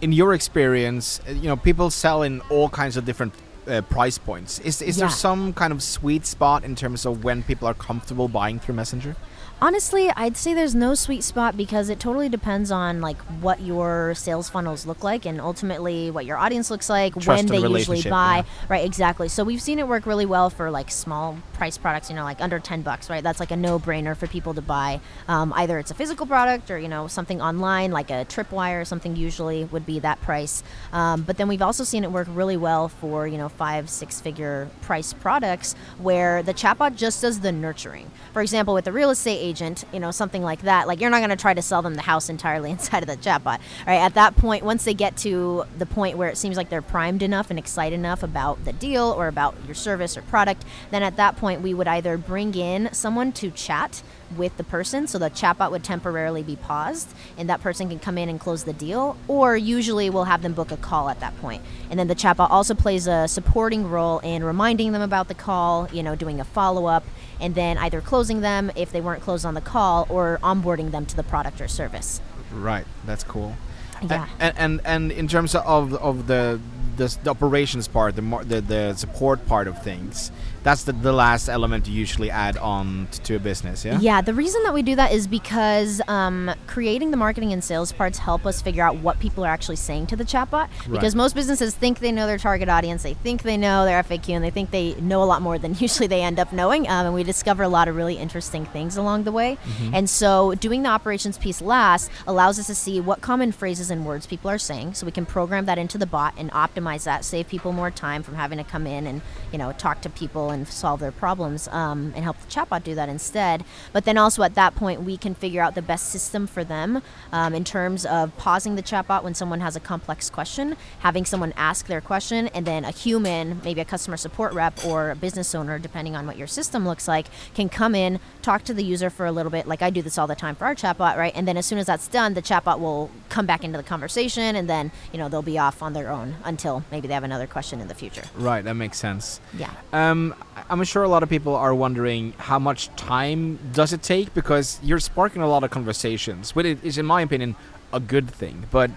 in 0.00 0.12
your 0.12 0.34
experience, 0.34 1.20
you 1.26 1.48
know, 1.48 1.56
people 1.56 1.90
sell 1.90 2.22
in 2.22 2.40
all 2.50 2.68
kinds 2.68 2.96
of 2.96 3.04
different 3.04 3.32
uh, 3.68 3.82
price 3.82 4.18
points. 4.18 4.58
Is 4.60 4.82
is 4.82 4.96
there 4.96 5.08
some 5.10 5.52
kind 5.52 5.72
of 5.72 5.82
sweet 5.82 6.26
spot 6.26 6.64
in 6.64 6.74
terms 6.74 7.06
of 7.06 7.24
when 7.24 7.42
people 7.42 7.66
are 7.68 7.74
comfortable 7.74 8.28
buying 8.28 8.58
through 8.58 8.74
Messenger? 8.74 9.16
Honestly, 9.60 10.10
I'd 10.14 10.36
say 10.36 10.52
there's 10.52 10.74
no 10.74 10.94
sweet 10.94 11.24
spot 11.24 11.56
because 11.56 11.88
it 11.88 11.98
totally 11.98 12.28
depends 12.28 12.70
on 12.70 13.00
like 13.00 13.16
what 13.40 13.62
your 13.62 14.14
sales 14.14 14.50
funnels 14.50 14.84
look 14.84 15.02
like 15.02 15.24
and 15.24 15.40
ultimately 15.40 16.10
what 16.10 16.26
your 16.26 16.36
audience 16.36 16.70
looks 16.70 16.90
like, 16.90 17.14
Trust 17.14 17.48
when 17.48 17.62
they 17.62 17.66
usually 17.66 18.02
buy. 18.02 18.44
yeah. 18.44 18.66
Right, 18.68 18.84
exactly. 18.84 19.28
So 19.28 19.44
we've 19.44 19.62
seen 19.62 19.78
it 19.78 19.88
work 19.88 20.04
really 20.04 20.26
well 20.26 20.50
for 20.50 20.70
like 20.70 20.90
small 20.90 21.38
price 21.56 21.78
products, 21.78 22.10
you 22.10 22.16
know, 22.16 22.24
like 22.24 22.40
under 22.40 22.58
10 22.58 22.82
bucks, 22.82 23.08
right? 23.08 23.22
That's 23.22 23.40
like 23.40 23.50
a 23.50 23.56
no-brainer 23.56 24.16
for 24.16 24.26
people 24.26 24.54
to 24.54 24.62
buy. 24.62 25.00
Um, 25.26 25.52
either 25.54 25.78
it's 25.78 25.90
a 25.90 25.94
physical 25.94 26.26
product 26.26 26.70
or, 26.70 26.78
you 26.78 26.88
know, 26.88 27.08
something 27.08 27.40
online 27.40 27.90
like 27.90 28.10
a 28.10 28.26
tripwire 28.26 28.82
or 28.82 28.84
something 28.84 29.16
usually 29.16 29.64
would 29.64 29.86
be 29.86 29.98
that 30.00 30.20
price. 30.20 30.62
Um, 30.92 31.22
but 31.22 31.38
then 31.38 31.48
we've 31.48 31.62
also 31.62 31.82
seen 31.82 32.04
it 32.04 32.12
work 32.12 32.28
really 32.30 32.56
well 32.56 32.88
for, 32.88 33.26
you 33.26 33.38
know, 33.38 33.48
five, 33.48 33.88
six 33.88 34.20
figure 34.20 34.68
price 34.82 35.12
products 35.12 35.74
where 35.98 36.42
the 36.42 36.52
chatbot 36.54 36.96
just 36.96 37.22
does 37.22 37.40
the 37.40 37.52
nurturing. 37.52 38.10
For 38.32 38.42
example, 38.42 38.74
with 38.74 38.86
a 38.86 38.92
real 38.92 39.10
estate 39.10 39.38
agent, 39.38 39.84
you 39.92 40.00
know, 40.00 40.10
something 40.10 40.42
like 40.42 40.62
that, 40.62 40.86
like 40.86 41.00
you're 41.00 41.10
not 41.10 41.20
going 41.20 41.30
to 41.30 41.36
try 41.36 41.54
to 41.54 41.62
sell 41.62 41.80
them 41.80 41.94
the 41.94 42.02
house 42.02 42.28
entirely 42.28 42.70
inside 42.76 43.02
of 43.02 43.08
the 43.08 43.16
chatbot, 43.16 43.60
right? 43.86 43.96
At 43.96 44.14
that 44.14 44.36
point, 44.36 44.64
once 44.64 44.84
they 44.84 44.94
get 44.94 45.16
to 45.18 45.64
the 45.78 45.86
point 45.86 46.18
where 46.18 46.28
it 46.28 46.36
seems 46.36 46.56
like 46.56 46.68
they're 46.68 46.82
primed 46.82 47.22
enough 47.22 47.48
and 47.50 47.58
excited 47.58 47.94
enough 47.94 48.22
about 48.22 48.64
the 48.64 48.72
deal 48.72 49.14
or 49.16 49.28
about 49.28 49.54
your 49.64 49.74
service 49.74 50.16
or 50.16 50.22
product, 50.22 50.64
then 50.90 51.02
at 51.02 51.16
that 51.16 51.36
point, 51.36 51.45
we 51.54 51.72
would 51.72 51.88
either 51.88 52.18
bring 52.18 52.54
in 52.54 52.92
someone 52.92 53.32
to 53.32 53.50
chat 53.50 54.02
with 54.36 54.56
the 54.56 54.64
person 54.64 55.06
so 55.06 55.18
the 55.18 55.30
chatbot 55.30 55.70
would 55.70 55.84
temporarily 55.84 56.42
be 56.42 56.56
paused 56.56 57.08
and 57.38 57.48
that 57.48 57.60
person 57.60 57.88
can 57.88 57.98
come 57.98 58.18
in 58.18 58.28
and 58.28 58.40
close 58.40 58.64
the 58.64 58.72
deal 58.72 59.16
or 59.28 59.56
usually 59.56 60.10
we'll 60.10 60.24
have 60.24 60.42
them 60.42 60.52
book 60.52 60.72
a 60.72 60.76
call 60.76 61.08
at 61.08 61.20
that 61.20 61.30
point. 61.40 61.62
point 61.62 61.62
and 61.90 61.98
then 61.98 62.08
the 62.08 62.14
chatbot 62.14 62.50
also 62.50 62.74
plays 62.74 63.06
a 63.06 63.28
supporting 63.28 63.88
role 63.88 64.18
in 64.20 64.42
reminding 64.42 64.90
them 64.90 65.02
about 65.02 65.28
the 65.28 65.34
call 65.34 65.88
you 65.92 66.02
know 66.02 66.16
doing 66.16 66.40
a 66.40 66.44
follow-up 66.44 67.04
and 67.40 67.54
then 67.54 67.78
either 67.78 68.00
closing 68.00 68.40
them 68.40 68.72
if 68.74 68.90
they 68.90 69.00
weren't 69.00 69.22
closed 69.22 69.46
on 69.46 69.54
the 69.54 69.60
call 69.60 70.06
or 70.08 70.40
onboarding 70.42 70.90
them 70.90 71.06
to 71.06 71.14
the 71.14 71.22
product 71.22 71.60
or 71.60 71.68
service 71.68 72.20
Right, 72.52 72.86
that's 73.04 73.24
cool. 73.24 73.56
Yeah. 74.02 74.28
And 74.38 74.58
and 74.58 74.80
and 74.84 75.12
in 75.12 75.28
terms 75.28 75.54
of 75.54 75.94
of 75.94 76.26
the 76.26 76.60
the, 76.96 77.16
the 77.22 77.30
operations 77.30 77.88
part, 77.88 78.16
the, 78.16 78.22
the 78.22 78.60
the 78.60 78.94
support 78.94 79.46
part 79.46 79.68
of 79.68 79.82
things, 79.82 80.30
that's 80.66 80.82
the, 80.82 80.92
the 80.92 81.12
last 81.12 81.48
element 81.48 81.86
you 81.86 81.94
usually 81.94 82.28
add 82.28 82.56
on 82.56 83.06
t- 83.12 83.22
to 83.22 83.36
a 83.36 83.38
business. 83.38 83.84
Yeah. 83.84 84.00
Yeah, 84.00 84.20
the 84.20 84.34
reason 84.34 84.64
that 84.64 84.74
we 84.74 84.82
do 84.82 84.96
that 84.96 85.12
is 85.12 85.28
because 85.28 86.02
um, 86.08 86.52
creating 86.66 87.12
the 87.12 87.16
marketing 87.16 87.52
and 87.52 87.62
sales 87.62 87.92
parts 87.92 88.18
help 88.18 88.44
us 88.44 88.60
figure 88.60 88.82
out 88.82 88.96
what 88.96 89.20
people 89.20 89.44
are 89.44 89.48
actually 89.48 89.76
saying 89.76 90.08
to 90.08 90.16
the 90.16 90.24
chatbot. 90.24 90.68
Because 90.90 91.14
most 91.14 91.36
businesses 91.36 91.72
think 91.76 92.00
they 92.00 92.10
know 92.10 92.26
their 92.26 92.36
target 92.36 92.68
audience, 92.68 93.04
they 93.04 93.14
think 93.14 93.42
they 93.42 93.56
know 93.56 93.84
their 93.84 94.02
FAQ, 94.02 94.30
and 94.30 94.44
they 94.44 94.50
think 94.50 94.72
they 94.72 94.94
know 94.96 95.22
a 95.22 95.24
lot 95.24 95.40
more 95.40 95.56
than 95.56 95.74
usually 95.78 96.08
they 96.08 96.20
end 96.20 96.40
up 96.40 96.52
knowing. 96.52 96.88
Um, 96.88 97.06
and 97.06 97.14
we 97.14 97.22
discover 97.22 97.62
a 97.62 97.68
lot 97.68 97.86
of 97.86 97.94
really 97.94 98.16
interesting 98.16 98.66
things 98.66 98.96
along 98.96 99.22
the 99.22 99.30
way. 99.32 99.58
And 99.92 100.10
so, 100.10 100.56
doing 100.56 100.82
the 100.82 100.88
operations 100.88 101.38
piece 101.38 101.62
last 101.62 102.10
allows 102.26 102.58
us 102.58 102.66
to 102.66 102.74
see 102.74 103.00
what 103.00 103.20
common 103.20 103.52
phrases 103.52 103.88
and 103.88 104.04
words 104.04 104.26
people 104.26 104.50
are 104.50 104.58
saying, 104.58 104.94
so 104.94 105.06
we 105.06 105.12
can 105.12 105.26
program 105.26 105.66
that 105.66 105.78
into 105.78 105.96
the 105.96 106.06
bot 106.06 106.34
and 106.36 106.50
optimize 106.50 107.04
that, 107.04 107.24
save 107.24 107.46
people 107.46 107.70
more 107.70 107.92
time 107.92 108.24
from 108.24 108.34
having 108.34 108.58
to 108.58 108.64
come 108.64 108.84
in 108.84 109.06
and 109.06 109.22
you 109.52 109.58
know 109.58 109.70
talk 109.70 110.00
to 110.00 110.10
people 110.10 110.55
and 110.56 110.68
solve 110.68 111.00
their 111.00 111.12
problems, 111.12 111.68
um, 111.68 112.12
and 112.14 112.24
help 112.24 112.38
the 112.40 112.46
chatbot 112.46 112.82
do 112.82 112.94
that 112.94 113.08
instead. 113.08 113.64
But 113.92 114.04
then 114.04 114.18
also 114.18 114.42
at 114.42 114.54
that 114.54 114.74
point, 114.74 115.02
we 115.02 115.16
can 115.16 115.34
figure 115.34 115.62
out 115.62 115.74
the 115.74 115.82
best 115.82 116.08
system 116.08 116.46
for 116.46 116.64
them 116.64 117.02
um, 117.32 117.54
in 117.54 117.64
terms 117.64 118.04
of 118.06 118.36
pausing 118.36 118.76
the 118.76 118.82
chatbot 118.82 119.22
when 119.22 119.34
someone 119.34 119.60
has 119.60 119.76
a 119.76 119.80
complex 119.80 120.30
question, 120.30 120.76
having 121.00 121.24
someone 121.24 121.52
ask 121.56 121.86
their 121.86 122.00
question, 122.00 122.48
and 122.48 122.66
then 122.66 122.84
a 122.84 122.90
human, 122.90 123.60
maybe 123.64 123.80
a 123.80 123.84
customer 123.84 124.16
support 124.16 124.52
rep 124.52 124.84
or 124.84 125.10
a 125.10 125.16
business 125.16 125.54
owner, 125.54 125.78
depending 125.78 126.16
on 126.16 126.26
what 126.26 126.36
your 126.36 126.46
system 126.46 126.86
looks 126.86 127.06
like, 127.06 127.26
can 127.54 127.68
come 127.68 127.94
in, 127.94 128.18
talk 128.42 128.64
to 128.64 128.74
the 128.74 128.84
user 128.84 129.10
for 129.10 129.26
a 129.26 129.32
little 129.32 129.50
bit. 129.50 129.66
Like 129.66 129.82
I 129.82 129.90
do 129.90 130.02
this 130.02 130.18
all 130.18 130.26
the 130.26 130.34
time 130.34 130.54
for 130.54 130.64
our 130.64 130.74
chatbot, 130.74 131.16
right? 131.16 131.32
And 131.34 131.46
then 131.46 131.56
as 131.56 131.66
soon 131.66 131.78
as 131.78 131.86
that's 131.86 132.08
done, 132.08 132.34
the 132.34 132.42
chatbot 132.42 132.78
will 132.78 133.10
come 133.28 133.46
back 133.46 133.64
into 133.64 133.76
the 133.76 133.84
conversation, 133.84 134.56
and 134.56 134.68
then 134.68 134.90
you 135.12 135.18
know 135.18 135.28
they'll 135.28 135.42
be 135.42 135.58
off 135.58 135.82
on 135.82 135.92
their 135.92 136.10
own 136.10 136.36
until 136.44 136.84
maybe 136.90 137.08
they 137.08 137.14
have 137.14 137.24
another 137.24 137.46
question 137.46 137.80
in 137.80 137.88
the 137.88 137.94
future. 137.94 138.24
Right, 138.36 138.64
that 138.64 138.74
makes 138.74 138.98
sense. 138.98 139.40
Yeah. 139.56 139.72
Um, 139.92 140.34
I'm 140.70 140.82
sure 140.84 141.02
a 141.02 141.08
lot 141.08 141.22
of 141.22 141.28
people 141.28 141.54
are 141.54 141.74
wondering 141.74 142.32
how 142.38 142.58
much 142.58 142.88
time 142.96 143.58
does 143.72 143.92
it 143.92 144.02
take 144.02 144.32
because 144.34 144.80
you're 144.82 144.98
sparking 145.00 145.42
a 145.42 145.48
lot 145.48 145.62
of 145.64 145.70
conversations, 145.70 146.54
which 146.54 146.66
is, 146.82 146.98
in 146.98 147.06
my 147.06 147.20
opinion, 147.22 147.56
a 147.92 148.00
good 148.00 148.30
thing. 148.30 148.64
But 148.70 148.90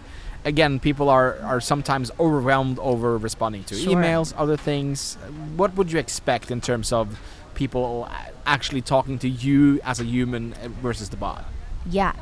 again, 0.45 0.79
people 0.79 1.09
are 1.09 1.37
are 1.43 1.59
sometimes 1.61 2.11
overwhelmed 2.19 2.79
over 2.79 3.17
responding 3.17 3.63
to 3.65 3.75
Sure. 3.75 3.93
emails, 3.95 4.33
other 4.37 4.57
things. 4.57 5.17
What 5.57 5.75
would 5.75 5.91
you 5.91 5.99
expect 5.99 6.49
in 6.49 6.61
terms 6.61 6.91
of 6.93 7.19
people 7.55 8.09
actually 8.45 8.81
talking 8.81 9.19
to 9.19 9.27
you 9.29 9.79
as 9.83 9.99
a 9.99 10.05
human 10.05 10.53
versus 10.81 11.09
the 11.09 11.17
bot? 11.17 11.43
Yeah. 11.89 12.13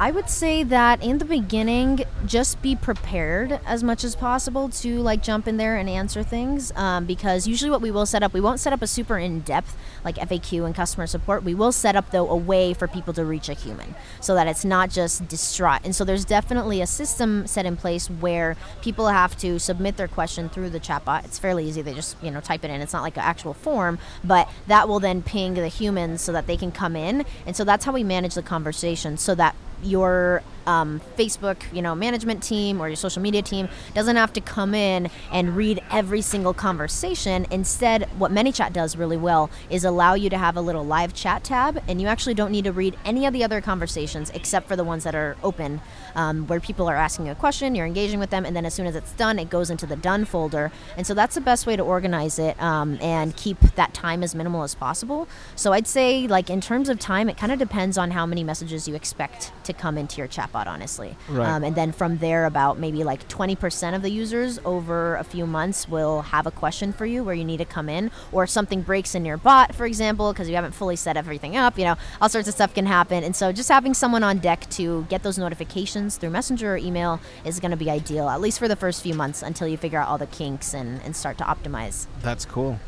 I 0.00 0.12
would 0.12 0.30
say 0.30 0.62
that 0.62 1.02
in 1.02 1.18
the 1.18 1.24
beginning, 1.24 2.04
just 2.24 2.62
be 2.62 2.76
prepared 2.76 3.58
as 3.66 3.82
much 3.82 4.04
as 4.04 4.14
possible 4.14 4.68
to 4.68 5.00
like 5.00 5.24
jump 5.24 5.48
in 5.48 5.56
there 5.56 5.76
and 5.76 5.88
answer 5.88 6.22
things. 6.22 6.70
Um, 6.76 7.04
because 7.04 7.48
usually, 7.48 7.68
what 7.68 7.80
we 7.80 7.90
will 7.90 8.06
set 8.06 8.22
up, 8.22 8.32
we 8.32 8.40
won't 8.40 8.60
set 8.60 8.72
up 8.72 8.80
a 8.80 8.86
super 8.86 9.18
in 9.18 9.40
depth 9.40 9.76
like 10.04 10.14
FAQ 10.14 10.64
and 10.64 10.72
customer 10.72 11.08
support. 11.08 11.42
We 11.42 11.52
will 11.52 11.72
set 11.72 11.96
up 11.96 12.12
though 12.12 12.30
a 12.30 12.36
way 12.36 12.74
for 12.74 12.86
people 12.86 13.12
to 13.14 13.24
reach 13.24 13.48
a 13.48 13.54
human 13.54 13.96
so 14.20 14.36
that 14.36 14.46
it's 14.46 14.64
not 14.64 14.90
just 14.90 15.26
distraught. 15.26 15.80
And 15.82 15.96
so 15.96 16.04
there's 16.04 16.24
definitely 16.24 16.80
a 16.80 16.86
system 16.86 17.48
set 17.48 17.66
in 17.66 17.76
place 17.76 18.08
where 18.08 18.56
people 18.82 19.08
have 19.08 19.36
to 19.38 19.58
submit 19.58 19.96
their 19.96 20.06
question 20.06 20.48
through 20.48 20.70
the 20.70 20.80
chatbot. 20.80 21.24
It's 21.24 21.40
fairly 21.40 21.66
easy. 21.66 21.82
They 21.82 21.94
just 21.94 22.16
you 22.22 22.30
know 22.30 22.40
type 22.40 22.64
it 22.64 22.70
in. 22.70 22.80
It's 22.80 22.92
not 22.92 23.02
like 23.02 23.16
an 23.16 23.24
actual 23.24 23.52
form, 23.52 23.98
but 24.22 24.48
that 24.68 24.86
will 24.86 25.00
then 25.00 25.22
ping 25.22 25.54
the 25.54 25.66
humans 25.66 26.20
so 26.20 26.30
that 26.30 26.46
they 26.46 26.56
can 26.56 26.70
come 26.70 26.94
in. 26.94 27.24
And 27.46 27.56
so 27.56 27.64
that's 27.64 27.84
how 27.84 27.90
we 27.90 28.04
manage 28.04 28.34
the 28.34 28.42
conversation 28.42 29.16
so 29.16 29.34
that 29.34 29.56
your 29.82 30.42
um, 30.68 31.00
Facebook, 31.16 31.62
you 31.72 31.80
know, 31.80 31.94
management 31.94 32.42
team 32.42 32.80
or 32.80 32.88
your 32.88 32.96
social 32.96 33.22
media 33.22 33.40
team 33.40 33.68
doesn't 33.94 34.16
have 34.16 34.32
to 34.34 34.40
come 34.40 34.74
in 34.74 35.10
and 35.32 35.56
read 35.56 35.82
every 35.90 36.20
single 36.20 36.52
conversation. 36.52 37.46
Instead, 37.50 38.04
what 38.18 38.30
ManyChat 38.30 38.74
does 38.74 38.94
really 38.94 39.16
well 39.16 39.50
is 39.70 39.84
allow 39.84 40.12
you 40.12 40.28
to 40.28 40.36
have 40.36 40.56
a 40.56 40.60
little 40.60 40.84
live 40.84 41.14
chat 41.14 41.42
tab, 41.42 41.82
and 41.88 42.00
you 42.00 42.06
actually 42.06 42.34
don't 42.34 42.52
need 42.52 42.64
to 42.64 42.72
read 42.72 42.96
any 43.04 43.24
of 43.24 43.32
the 43.32 43.42
other 43.42 43.60
conversations 43.62 44.30
except 44.34 44.68
for 44.68 44.76
the 44.76 44.84
ones 44.84 45.04
that 45.04 45.14
are 45.14 45.36
open, 45.42 45.80
um, 46.14 46.46
where 46.46 46.60
people 46.60 46.86
are 46.88 46.96
asking 46.96 47.30
a 47.30 47.34
question, 47.34 47.74
you're 47.74 47.86
engaging 47.86 48.20
with 48.20 48.28
them, 48.28 48.44
and 48.44 48.54
then 48.54 48.66
as 48.66 48.74
soon 48.74 48.86
as 48.86 48.94
it's 48.94 49.12
done, 49.12 49.38
it 49.38 49.48
goes 49.48 49.70
into 49.70 49.86
the 49.86 49.96
done 49.96 50.26
folder. 50.26 50.70
And 50.98 51.06
so 51.06 51.14
that's 51.14 51.34
the 51.34 51.40
best 51.40 51.66
way 51.66 51.76
to 51.76 51.82
organize 51.82 52.38
it 52.38 52.60
um, 52.60 52.98
and 53.00 53.34
keep 53.36 53.58
that 53.76 53.94
time 53.94 54.22
as 54.22 54.34
minimal 54.34 54.62
as 54.64 54.74
possible. 54.74 55.28
So 55.56 55.72
I'd 55.72 55.86
say, 55.86 56.26
like 56.26 56.50
in 56.50 56.60
terms 56.60 56.90
of 56.90 56.98
time, 56.98 57.30
it 57.30 57.38
kind 57.38 57.52
of 57.52 57.58
depends 57.58 57.96
on 57.96 58.10
how 58.10 58.26
many 58.26 58.44
messages 58.44 58.86
you 58.86 58.94
expect 58.94 59.52
to 59.68 59.72
come 59.72 59.96
into 59.96 60.18
your 60.18 60.28
chatbot, 60.28 60.66
honestly. 60.66 61.16
Right. 61.28 61.48
Um, 61.48 61.62
and 61.62 61.76
then 61.76 61.92
from 61.92 62.18
there, 62.18 62.44
about 62.44 62.78
maybe 62.78 63.04
like 63.04 63.28
20% 63.28 63.94
of 63.94 64.02
the 64.02 64.10
users 64.10 64.58
over 64.64 65.16
a 65.16 65.24
few 65.24 65.46
months 65.46 65.88
will 65.88 66.22
have 66.22 66.46
a 66.46 66.50
question 66.50 66.92
for 66.92 67.06
you 67.06 67.22
where 67.22 67.34
you 67.34 67.44
need 67.44 67.58
to 67.58 67.64
come 67.64 67.88
in, 67.88 68.10
or 68.32 68.46
something 68.46 68.82
breaks 68.82 69.14
in 69.14 69.24
your 69.24 69.36
bot, 69.36 69.74
for 69.74 69.86
example, 69.86 70.32
because 70.32 70.48
you 70.48 70.56
haven't 70.56 70.72
fully 70.72 70.96
set 70.96 71.16
everything 71.16 71.56
up. 71.56 71.78
You 71.78 71.84
know, 71.84 71.96
all 72.20 72.28
sorts 72.28 72.48
of 72.48 72.54
stuff 72.54 72.74
can 72.74 72.86
happen. 72.86 73.22
And 73.22 73.36
so 73.36 73.52
just 73.52 73.68
having 73.68 73.94
someone 73.94 74.24
on 74.24 74.38
deck 74.38 74.68
to 74.70 75.06
get 75.08 75.22
those 75.22 75.38
notifications 75.38 76.16
through 76.16 76.30
Messenger 76.30 76.74
or 76.74 76.76
email 76.76 77.20
is 77.44 77.60
going 77.60 77.70
to 77.70 77.76
be 77.76 77.90
ideal, 77.90 78.28
at 78.28 78.40
least 78.40 78.58
for 78.58 78.68
the 78.68 78.76
first 78.76 79.02
few 79.02 79.14
months 79.14 79.42
until 79.42 79.68
you 79.68 79.76
figure 79.76 79.98
out 79.98 80.08
all 80.08 80.18
the 80.18 80.26
kinks 80.26 80.74
and, 80.74 81.00
and 81.02 81.14
start 81.14 81.38
to 81.38 81.44
optimize. 81.44 82.06
That's 82.22 82.44
cool. 82.44 82.80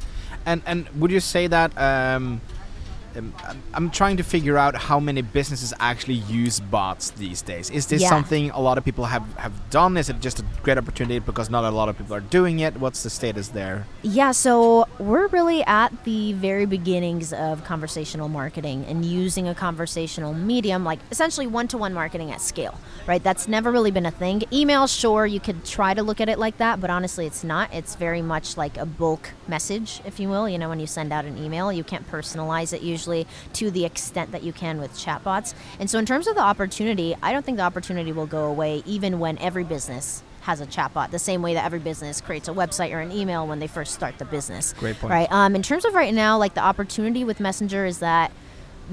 And 0.47 0.63
and 0.67 0.89
would 1.01 1.11
you 1.11 1.21
say 1.21 1.47
that 1.49 1.77
um, 1.77 2.41
um, 3.17 3.33
I'm- 3.47 3.63
I'm 3.75 3.91
trying 3.91 4.17
to 4.19 4.23
figure 4.23 4.57
out 4.59 4.75
how 4.77 5.01
many 5.01 5.23
businesses 5.23 5.73
actually 5.81 6.15
use 6.15 6.61
bots 6.61 7.11
these 7.11 7.43
days. 7.43 7.71
Is 7.71 7.87
this 7.87 8.03
Yeah. 8.03 8.09
something 8.09 8.51
a 8.51 8.61
lot 8.61 8.79
of 8.79 8.85
people 8.85 9.07
have, 9.07 9.25
have 9.37 9.53
done? 9.71 9.97
Is 9.97 10.09
it 10.09 10.21
just 10.21 10.39
a 10.41 10.45
great 10.63 10.79
opportunity 10.79 11.19
because 11.19 11.51
not 11.51 11.65
a 11.65 11.71
lot 11.71 11.89
of 11.89 11.97
people 11.99 12.15
are 12.15 12.21
doing 12.21 12.61
it? 12.61 12.79
What's 12.81 13.03
the 13.03 13.11
status 13.11 13.49
there? 13.49 13.87
Yeah, 14.03 14.33
so 14.33 14.87
we're 14.99 15.27
really 15.29 15.63
at 15.65 16.05
the 16.05 16.33
very 16.35 16.67
beginnings 16.67 17.33
of 17.33 17.65
conversational 17.65 18.29
marketing 18.29 18.85
and 18.89 19.05
using 19.05 19.49
a 19.49 19.55
conversational 19.55 20.35
medium, 20.35 20.85
like 20.85 20.99
essentially 21.11 21.47
one 21.47 21.67
to 21.69 21.79
one 21.79 21.93
marketing 21.95 22.31
at 22.31 22.41
scale, 22.41 22.75
right? 23.07 23.23
That's 23.23 23.49
never 23.49 23.71
really 23.73 23.91
been 23.91 24.07
a 24.07 24.11
thing. 24.11 24.43
Email, 24.53 24.87
sure, 24.87 25.27
you 25.27 25.41
could 25.41 25.65
try 25.65 25.95
to 25.95 26.03
look 26.03 26.21
at 26.21 26.29
it 26.29 26.39
like 26.39 26.59
that, 26.59 26.81
but 26.81 26.91
honestly, 26.91 27.27
it's 27.27 27.43
not. 27.43 27.73
It's 27.73 27.95
very 27.95 28.23
much 28.23 28.57
like 28.57 28.77
a 28.77 28.87
bulk 28.87 29.31
message, 29.49 30.01
if 30.05 30.21
you 30.21 30.29
will. 30.29 30.49
You 30.49 30.59
know, 30.59 30.69
when 30.69 30.81
you 30.81 30.87
send 30.87 31.13
out 31.13 31.25
an 31.25 31.37
email, 31.39 31.73
you 31.73 31.83
can't 31.85 32.09
personalize 32.11 32.73
it 32.73 32.83
usually 32.83 33.00
to 33.55 33.71
the 33.71 33.85
extent 33.85 34.33
that 34.33 34.43
you 34.43 34.53
can 34.53 34.81
with 34.81 34.93
chatbots. 34.93 35.55
And 35.79 35.89
so, 35.89 35.99
in 35.99 36.07
terms 36.07 36.27
of 36.27 36.35
the 36.35 36.43
opportunity, 36.43 37.17
I 37.23 37.33
don't 37.33 37.45
think 37.45 37.57
the 37.59 37.65
opportunity 37.65 38.13
will 38.13 38.27
go 38.27 38.45
away 38.45 38.83
even 38.87 39.19
when 39.19 39.39
every 39.39 39.65
business 39.65 40.23
has 40.43 40.61
a 40.61 40.67
chatbot, 40.67 41.11
the 41.11 41.19
same 41.19 41.43
way 41.43 41.55
that 41.55 41.65
every 41.65 41.79
business 41.79 42.21
creates 42.21 42.49
a 42.49 42.53
website 42.53 42.93
or 42.93 43.01
an 43.01 43.13
email 43.13 43.47
when 43.47 43.59
they 43.59 43.67
first 43.67 43.95
start 43.95 44.19
the 44.19 44.25
business. 44.25 44.73
Great 44.75 44.99
point. 44.99 45.11
Right. 45.11 45.31
Um, 45.31 45.55
in 45.55 45.63
terms 45.63 45.85
of 45.85 45.95
right 45.95 46.15
now, 46.15 46.39
like 46.39 46.55
the 46.55 46.63
opportunity 46.63 47.25
with 47.25 47.41
Messenger 47.41 47.85
is 47.87 47.99
that 47.99 48.33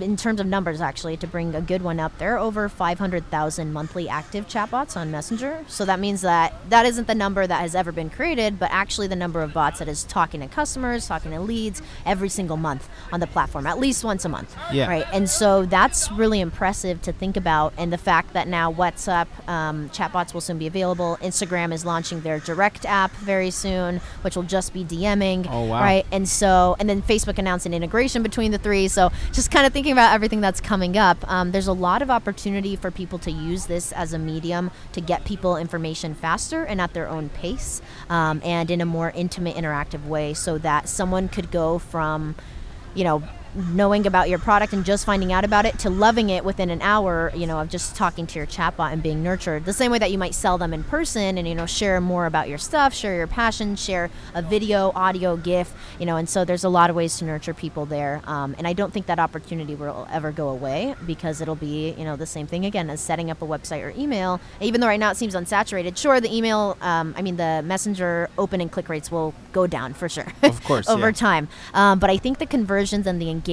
in 0.01 0.17
terms 0.17 0.39
of 0.39 0.47
numbers, 0.47 0.81
actually, 0.81 1.17
to 1.17 1.27
bring 1.27 1.55
a 1.55 1.61
good 1.61 1.81
one 1.81 1.99
up, 1.99 2.17
there 2.17 2.35
are 2.35 2.37
over 2.37 2.69
500,000 2.69 3.73
monthly 3.73 4.09
active 4.09 4.47
chatbots 4.47 4.95
on 4.95 5.11
Messenger. 5.11 5.65
So 5.67 5.85
that 5.85 5.99
means 5.99 6.21
that 6.21 6.53
that 6.69 6.85
isn't 6.85 7.07
the 7.07 7.15
number 7.15 7.45
that 7.45 7.61
has 7.61 7.75
ever 7.75 7.91
been 7.91 8.09
created, 8.09 8.59
but 8.59 8.69
actually 8.71 9.07
the 9.07 9.15
number 9.15 9.41
of 9.41 9.53
bots 9.53 9.79
that 9.79 9.87
is 9.87 10.03
talking 10.03 10.41
to 10.41 10.47
customers, 10.47 11.07
talking 11.07 11.31
to 11.31 11.39
leads 11.39 11.81
every 12.05 12.29
single 12.29 12.57
month 12.57 12.89
on 13.11 13.19
the 13.19 13.27
platform, 13.27 13.65
at 13.65 13.79
least 13.79 14.03
once 14.03 14.25
a 14.25 14.29
month. 14.29 14.55
Yeah. 14.71 14.87
Right. 14.87 15.05
And 15.13 15.29
so 15.29 15.65
that's 15.65 16.11
really 16.11 16.39
impressive 16.41 17.01
to 17.03 17.13
think 17.13 17.37
about. 17.37 17.73
And 17.77 17.91
the 17.91 17.97
fact 17.97 18.33
that 18.33 18.47
now 18.47 18.71
WhatsApp 18.71 19.27
um, 19.47 19.89
chatbots 19.89 20.33
will 20.33 20.41
soon 20.41 20.57
be 20.57 20.67
available. 20.67 21.17
Instagram 21.21 21.73
is 21.73 21.85
launching 21.85 22.21
their 22.21 22.39
direct 22.39 22.85
app 22.85 23.11
very 23.17 23.51
soon, 23.51 24.01
which 24.21 24.35
will 24.35 24.43
just 24.43 24.73
be 24.73 24.83
DMing. 24.83 25.47
Oh, 25.49 25.65
wow. 25.65 25.81
Right. 25.81 26.05
And 26.11 26.27
so, 26.27 26.75
and 26.79 26.89
then 26.89 27.01
Facebook 27.01 27.37
announced 27.37 27.65
an 27.65 27.73
integration 27.73 28.23
between 28.23 28.51
the 28.51 28.57
three. 28.57 28.87
So 28.87 29.11
just 29.31 29.51
kind 29.51 29.65
of 29.65 29.73
thinking 29.73 29.86
about 29.91 30.13
everything 30.13 30.41
that's 30.41 30.61
coming 30.61 30.97
up, 30.97 31.17
um, 31.29 31.51
there's 31.51 31.67
a 31.67 31.73
lot 31.73 32.01
of 32.01 32.09
opportunity 32.09 32.75
for 32.75 32.91
people 32.91 33.19
to 33.19 33.31
use 33.31 33.65
this 33.67 33.91
as 33.91 34.13
a 34.13 34.19
medium 34.19 34.71
to 34.93 35.01
get 35.01 35.25
people 35.25 35.57
information 35.57 36.13
faster 36.13 36.63
and 36.63 36.79
at 36.81 36.93
their 36.93 37.07
own 37.07 37.29
pace 37.29 37.81
um, 38.09 38.41
and 38.43 38.71
in 38.71 38.81
a 38.81 38.85
more 38.85 39.11
intimate, 39.11 39.55
interactive 39.55 40.05
way 40.05 40.33
so 40.33 40.57
that 40.57 40.89
someone 40.89 41.27
could 41.27 41.51
go 41.51 41.79
from, 41.79 42.35
you 42.93 43.03
know, 43.03 43.23
knowing 43.57 44.05
about 44.05 44.29
your 44.29 44.37
product 44.39 44.71
and 44.73 44.85
just 44.85 45.05
finding 45.05 45.33
out 45.33 45.43
about 45.43 45.65
it 45.65 45.79
to 45.79 45.89
loving 45.89 46.29
it 46.29 46.45
within 46.45 46.69
an 46.69 46.81
hour, 46.81 47.31
you 47.35 47.47
know, 47.47 47.59
of 47.59 47.69
just 47.69 47.95
talking 47.95 48.27
to 48.27 48.37
your 48.37 48.45
chatbot 48.45 48.93
and 48.93 49.01
being 49.01 49.23
nurtured. 49.23 49.65
The 49.65 49.73
same 49.73 49.91
way 49.91 49.97
that 49.99 50.11
you 50.11 50.17
might 50.17 50.35
sell 50.35 50.57
them 50.57 50.73
in 50.73 50.83
person 50.83 51.37
and, 51.37 51.47
you 51.47 51.55
know, 51.55 51.65
share 51.65 51.99
more 51.99 52.27
about 52.27 52.47
your 52.49 52.59
stuff, 52.59 52.93
share 52.93 53.15
your 53.15 53.27
passion, 53.27 53.75
share 53.75 54.11
a 54.35 54.41
video, 54.41 54.91
audio, 54.93 55.35
GIF, 55.35 55.73
you 55.99 56.05
know, 56.05 56.17
and 56.17 56.29
so 56.29 56.45
there's 56.45 56.63
a 56.63 56.69
lot 56.69 56.89
of 56.89 56.95
ways 56.95 57.17
to 57.17 57.25
nurture 57.25 57.53
people 57.53 57.85
there. 57.85 58.21
Um, 58.25 58.55
and 58.57 58.67
I 58.67 58.73
don't 58.73 58.93
think 58.93 59.07
that 59.07 59.19
opportunity 59.19 59.73
will 59.73 60.07
ever 60.11 60.31
go 60.31 60.49
away 60.49 60.95
because 61.05 61.41
it'll 61.41 61.55
be, 61.55 61.95
you 61.97 62.03
know, 62.03 62.15
the 62.15 62.25
same 62.25 62.45
thing 62.45 62.65
again 62.65 62.89
as 62.89 63.01
setting 63.01 63.31
up 63.31 63.41
a 63.41 63.45
website 63.45 63.83
or 63.83 63.93
email. 63.99 64.39
Even 64.61 64.81
though 64.81 64.87
right 64.87 64.99
now 64.99 65.09
it 65.09 65.17
seems 65.17 65.33
unsaturated, 65.33 65.97
sure, 65.97 66.21
the 66.21 66.33
email, 66.33 66.77
um, 66.81 67.15
I 67.17 67.23
mean, 67.23 67.37
the 67.37 67.63
messenger 67.65 68.29
open 68.37 68.61
and 68.61 68.71
click 68.71 68.87
rates 68.87 69.11
will 69.11 69.33
go 69.51 69.65
down 69.65 69.93
for 69.93 70.07
sure. 70.07 70.31
Of 70.43 70.63
course, 70.63 70.87
over 70.89 71.07
yeah. 71.07 71.11
time. 71.11 71.47
Um, 71.73 71.97
but 71.99 72.09
I 72.09 72.17
think 72.17 72.37
the 72.37 72.45
conversions 72.45 73.07
and 73.07 73.19
the 73.19 73.29
engagement 73.29 73.46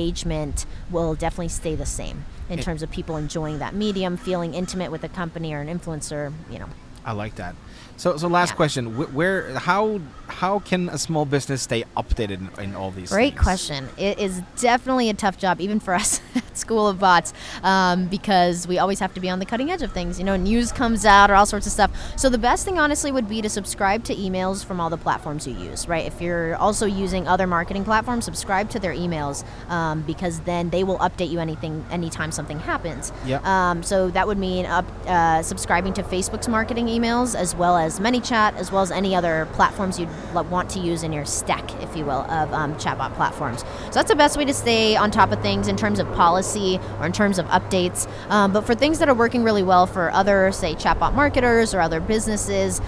will 0.91 1.15
definitely 1.15 1.49
stay 1.49 1.75
the 1.75 1.87
same 1.87 2.25
in 2.49 2.59
terms 2.59 2.83
of 2.83 2.91
people 2.91 3.17
enjoying 3.17 3.59
that 3.59 3.75
medium, 3.75 4.17
feeling 4.17 4.55
intimate 4.55 4.91
with 4.91 5.05
a 5.05 5.09
company 5.09 5.55
or 5.55 5.61
an 5.61 5.69
influencer. 5.69 6.33
You 6.51 6.59
know, 6.59 6.69
I 7.05 7.13
like 7.13 7.37
that. 7.37 7.55
So, 7.97 8.17
so 8.17 8.29
last 8.29 8.51
Yeah. 8.51 8.57
question: 8.57 8.97
Where, 9.15 9.55
how, 9.59 10.01
how 10.29 10.59
can 10.59 10.89
a 10.89 10.99
small 10.99 11.25
business 11.25 11.63
stay 11.63 11.85
updated 11.97 12.59
in, 12.59 12.65
in 12.65 12.75
all 12.77 12.91
these? 12.91 13.11
great 13.11 13.35
things? 13.35 13.43
question. 13.43 13.89
It 13.97 14.19
is 14.19 14.43
definitely 14.61 15.11
a 15.11 15.15
tough 15.15 15.39
job, 15.39 15.61
even 15.61 15.79
for 15.81 15.95
us 15.95 16.21
at 16.35 16.59
School 16.59 16.89
of 16.89 16.99
Bots, 16.99 17.33
um, 17.63 18.07
because 18.07 18.67
we 18.67 18.79
always 18.79 18.99
have 19.01 19.15
to 19.15 19.21
be 19.21 19.31
on 19.31 19.39
the 19.39 19.47
cutting 19.47 19.71
edge 19.71 19.83
of 19.83 19.93
things. 19.93 20.19
You 20.19 20.25
know, 20.25 20.37
news 20.37 20.73
comes 20.73 21.05
out 21.05 21.31
or 21.31 21.35
all 21.35 21.47
sorts 21.47 21.67
of 21.67 21.73
stuff. 21.73 21.91
So 22.17 22.29
the 22.29 22.39
best 22.39 22.65
thing, 22.65 22.79
honestly, 22.79 23.13
would 23.13 23.29
be 23.29 23.41
to 23.43 23.49
subscribe 23.49 24.03
to 24.05 24.15
emails 24.15 24.65
from 24.65 24.81
all 24.81 24.91
the 24.91 24.99
platforms 24.99 25.47
you 25.47 25.55
use. 25.55 25.87
Right? 25.87 26.05
If 26.07 26.21
you're 26.21 26.57
also 26.57 26.87
using 26.87 27.29
other 27.29 27.47
marketing 27.47 27.85
platforms, 27.85 28.25
subscribe 28.25 28.71
to 28.71 28.81
their 28.81 28.93
emails 28.93 29.45
um, 29.71 30.03
because 30.03 30.41
then 30.41 30.71
they 30.71 30.83
will 30.83 30.99
update 30.99 31.31
you 31.31 31.39
anything 31.39 31.85
anytime 31.91 32.33
something 32.33 32.59
happens. 32.59 33.13
Yeah. 33.25 33.41
Um, 33.45 33.83
so 33.83 34.11
that 34.11 34.27
would 34.27 34.39
mean 34.39 34.67
up 34.67 34.85
uh, 35.07 35.43
subscribing 35.43 35.93
to 35.95 36.03
Facebook's 36.03 36.49
marketing 36.49 36.87
emails 36.87 37.37
as 37.39 37.55
well 37.55 37.77
as 37.77 37.84
ManyChat, 38.01 38.57
as 38.57 38.73
well 38.73 38.83
as 38.83 38.91
any 38.91 39.15
other 39.15 39.49
platforms 39.53 39.99
you'd 39.99 40.09
want 40.33 40.71
to 40.71 40.81
use 40.81 41.03
in 41.03 41.13
your 41.13 41.25
stack, 41.25 41.73
if 41.83 41.97
you 41.97 42.05
will, 42.05 42.23
of 42.31 42.53
um, 42.53 42.75
chatbot 42.75 43.15
platforms. 43.15 43.61
So 43.61 43.91
that's 43.93 44.11
the 44.11 44.17
best 44.17 44.37
way 44.37 44.45
to 44.45 44.55
stay 44.55 44.97
on 44.97 45.11
top 45.11 45.33
of 45.33 45.41
things 45.43 45.69
in 45.69 45.77
terms 45.77 45.99
of 45.99 46.07
policy 46.15 46.81
or 46.99 47.07
in 47.07 47.13
terms 47.13 47.39
of 47.39 47.47
updates. 47.47 48.09
Um, 48.31 48.53
but 48.53 48.63
for 48.67 48.75
things 48.75 48.99
that 48.99 49.09
are 49.09 49.15
working 49.15 49.45
really 49.45 49.63
well 49.63 49.87
for 49.87 50.11
other, 50.11 50.51
say, 50.53 50.75
chatbot 50.75 51.15
marketers 51.15 51.75
or 51.75 51.81
other 51.81 52.01
businesses, 52.01 52.81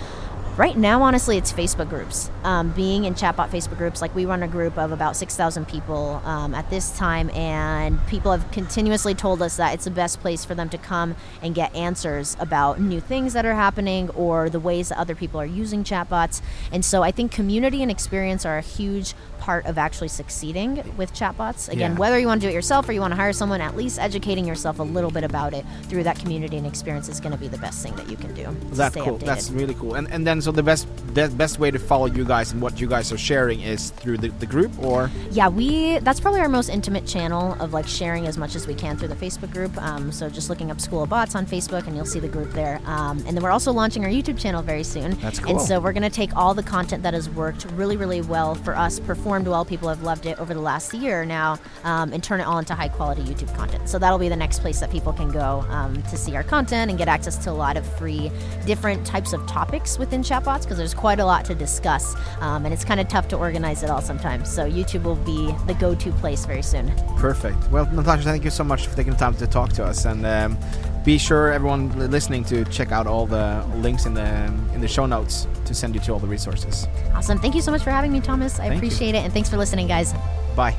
Right 0.56 0.74
now, 0.78 1.02
honestly, 1.02 1.36
it's 1.36 1.52
Facebook 1.52 1.90
groups. 1.90 2.30
Um, 2.42 2.70
being 2.70 3.04
in 3.04 3.12
chatbot 3.12 3.50
Facebook 3.50 3.76
groups, 3.76 4.00
like 4.00 4.14
we 4.14 4.24
run 4.24 4.42
a 4.42 4.48
group 4.48 4.78
of 4.78 4.90
about 4.90 5.14
6,000 5.14 5.68
people 5.68 6.22
um, 6.24 6.54
at 6.54 6.70
this 6.70 6.96
time, 6.96 7.28
and 7.30 8.04
people 8.06 8.32
have 8.32 8.50
continuously 8.52 9.12
told 9.14 9.42
us 9.42 9.58
that 9.58 9.74
it's 9.74 9.84
the 9.84 9.90
best 9.90 10.18
place 10.20 10.46
for 10.46 10.54
them 10.54 10.70
to 10.70 10.78
come 10.78 11.14
and 11.42 11.54
get 11.54 11.76
answers 11.76 12.38
about 12.40 12.80
new 12.80 13.00
things 13.00 13.34
that 13.34 13.44
are 13.44 13.54
happening 13.54 14.08
or 14.10 14.48
the 14.48 14.58
ways 14.58 14.88
that 14.88 14.96
other 14.98 15.14
people 15.14 15.38
are 15.38 15.44
using 15.44 15.84
chatbots. 15.84 16.40
And 16.72 16.82
so 16.82 17.02
I 17.02 17.10
think 17.10 17.32
community 17.32 17.82
and 17.82 17.90
experience 17.90 18.46
are 18.46 18.56
a 18.56 18.62
huge 18.62 19.12
part 19.38 19.66
of 19.66 19.76
actually 19.76 20.08
succeeding 20.08 20.94
with 20.96 21.12
chatbots. 21.12 21.68
Again, 21.68 21.92
Yeah. 21.92 21.98
whether 21.98 22.18
you 22.18 22.26
want 22.26 22.40
to 22.40 22.46
do 22.46 22.50
it 22.50 22.54
yourself 22.54 22.88
or 22.88 22.92
you 22.92 23.00
want 23.02 23.12
to 23.12 23.16
hire 23.16 23.34
someone, 23.34 23.60
at 23.60 23.76
least 23.76 23.98
educating 23.98 24.46
yourself 24.46 24.78
a 24.78 24.82
little 24.82 25.10
bit 25.10 25.22
about 25.22 25.52
it 25.52 25.66
through 25.82 26.04
that 26.04 26.18
community 26.18 26.56
and 26.56 26.66
experience 26.66 27.10
is 27.10 27.20
going 27.20 27.32
to 27.32 27.38
be 27.38 27.46
the 27.46 27.58
best 27.58 27.82
thing 27.82 27.94
that 27.96 28.08
you 28.08 28.16
can 28.16 28.32
do. 28.34 28.56
That's 28.72 28.96
cool. 28.96 29.18
updated. 29.18 29.26
That's 29.26 29.50
really 29.50 29.74
cool. 29.74 29.94
And 29.94 30.10
and 30.10 30.26
then 30.26 30.40
so 30.46 30.52
the 30.52 30.62
best 30.62 30.86
the 31.14 31.28
best 31.28 31.58
way 31.58 31.72
to 31.72 31.78
follow 31.78 32.06
you 32.06 32.24
guys 32.24 32.52
and 32.52 32.62
what 32.62 32.78
you 32.78 32.86
guys 32.86 33.10
are 33.10 33.18
sharing 33.18 33.62
is 33.62 33.90
through 33.90 34.18
the, 34.18 34.28
the 34.38 34.46
group 34.46 34.70
or 34.80 35.10
Yeah, 35.32 35.48
we 35.48 35.98
that's 36.00 36.20
probably 36.20 36.40
our 36.40 36.48
most 36.48 36.68
intimate 36.68 37.04
channel 37.04 37.54
of 37.54 37.72
like 37.72 37.88
sharing 37.88 38.28
as 38.28 38.38
much 38.38 38.54
as 38.54 38.68
we 38.68 38.74
can 38.74 38.96
through 38.96 39.08
the 39.08 39.16
Facebook 39.16 39.50
group. 39.50 39.76
Um, 39.82 40.12
so 40.12 40.28
just 40.28 40.48
looking 40.48 40.70
up 40.70 40.80
School 40.80 41.02
of 41.02 41.08
Bots 41.08 41.34
on 41.34 41.46
Facebook 41.46 41.88
and 41.88 41.96
you'll 41.96 42.04
see 42.04 42.20
the 42.20 42.28
group 42.28 42.52
there. 42.52 42.80
Um, 42.84 43.24
and 43.26 43.36
then 43.36 43.42
we're 43.42 43.50
also 43.50 43.72
launching 43.72 44.04
our 44.04 44.10
YouTube 44.10 44.38
channel 44.38 44.62
very 44.62 44.84
soon. 44.84 45.18
That's 45.20 45.40
cool 45.40 45.50
And 45.50 45.60
so 45.60 45.80
we're 45.80 45.92
gonna 45.92 46.10
take 46.10 46.36
all 46.36 46.54
the 46.54 46.62
content 46.62 47.02
that 47.02 47.14
has 47.14 47.28
worked 47.30 47.64
really, 47.72 47.96
really 47.96 48.20
well 48.20 48.54
for 48.54 48.76
us, 48.76 49.00
performed 49.00 49.48
well, 49.48 49.64
people 49.64 49.88
have 49.88 50.04
loved 50.04 50.26
it 50.26 50.38
over 50.38 50.54
the 50.54 50.60
last 50.60 50.94
year 50.94 51.24
now, 51.24 51.58
um, 51.82 52.12
and 52.12 52.22
turn 52.22 52.40
it 52.40 52.44
all 52.44 52.58
into 52.58 52.74
high 52.74 52.88
quality 52.88 53.22
YouTube 53.22 53.52
content. 53.56 53.88
So 53.88 53.98
that'll 53.98 54.18
be 54.18 54.28
the 54.28 54.36
next 54.36 54.60
place 54.60 54.78
that 54.78 54.92
people 54.92 55.12
can 55.12 55.32
go 55.32 55.64
um, 55.70 56.02
to 56.04 56.16
see 56.16 56.36
our 56.36 56.44
content 56.44 56.90
and 56.90 56.98
get 56.98 57.08
access 57.08 57.36
to 57.38 57.50
a 57.50 57.58
lot 57.66 57.76
of 57.76 57.84
free, 57.96 58.30
different 58.64 59.04
types 59.04 59.32
of 59.32 59.44
topics 59.46 59.98
within 59.98 60.22
chatbots 60.36 60.62
because 60.62 60.78
there's 60.78 60.94
quite 60.94 61.20
a 61.20 61.24
lot 61.24 61.44
to 61.46 61.54
discuss, 61.54 62.14
um, 62.40 62.64
and 62.64 62.72
it's 62.74 62.84
kind 62.84 63.00
of 63.00 63.08
tough 63.08 63.28
to 63.28 63.36
organize 63.36 63.82
it 63.82 63.90
all 63.90 64.00
sometimes. 64.00 64.50
So 64.52 64.68
YouTube 64.70 65.02
will 65.04 65.16
be 65.16 65.52
the 65.66 65.74
go-to 65.74 66.12
place 66.12 66.44
very 66.46 66.62
soon. 66.62 66.92
perfect. 67.16 67.70
Well, 67.70 67.86
Natasha, 67.92 68.24
thank 68.24 68.44
you 68.44 68.50
so 68.50 68.64
much 68.64 68.86
for 68.86 68.96
taking 68.96 69.12
the 69.12 69.18
time 69.18 69.34
to 69.36 69.46
talk 69.46 69.72
to 69.74 69.84
us 69.84 70.04
and. 70.04 70.26
Um, 70.26 70.58
be 71.04 71.18
sure 71.18 71.52
everyone 71.52 72.10
listening 72.10 72.42
to 72.46 72.64
check 72.64 72.90
out 72.90 73.06
all 73.06 73.26
the 73.26 73.64
links 73.76 74.06
in 74.06 74.14
the 74.14 74.26
in 74.74 74.80
the 74.80 74.88
show 74.88 75.06
notes 75.06 75.46
to 75.64 75.72
send 75.72 75.94
you 75.94 76.00
to 76.00 76.12
all 76.12 76.18
the 76.18 76.26
resources. 76.26 76.88
Awesome. 77.14 77.38
Thank 77.38 77.54
you 77.54 77.62
so 77.62 77.70
much 77.70 77.84
for 77.84 77.90
having 77.92 78.10
me, 78.10 78.20
Thomas. 78.20 78.58
I 78.58 78.66
Thank 78.66 78.72
you. 78.72 78.76
appreciate 78.78 79.14
it, 79.14 79.18
and 79.18 79.32
thanks 79.32 79.48
for 79.48 79.56
listening, 79.56 79.86
guys. 79.86 80.12
Bye. 80.56 80.74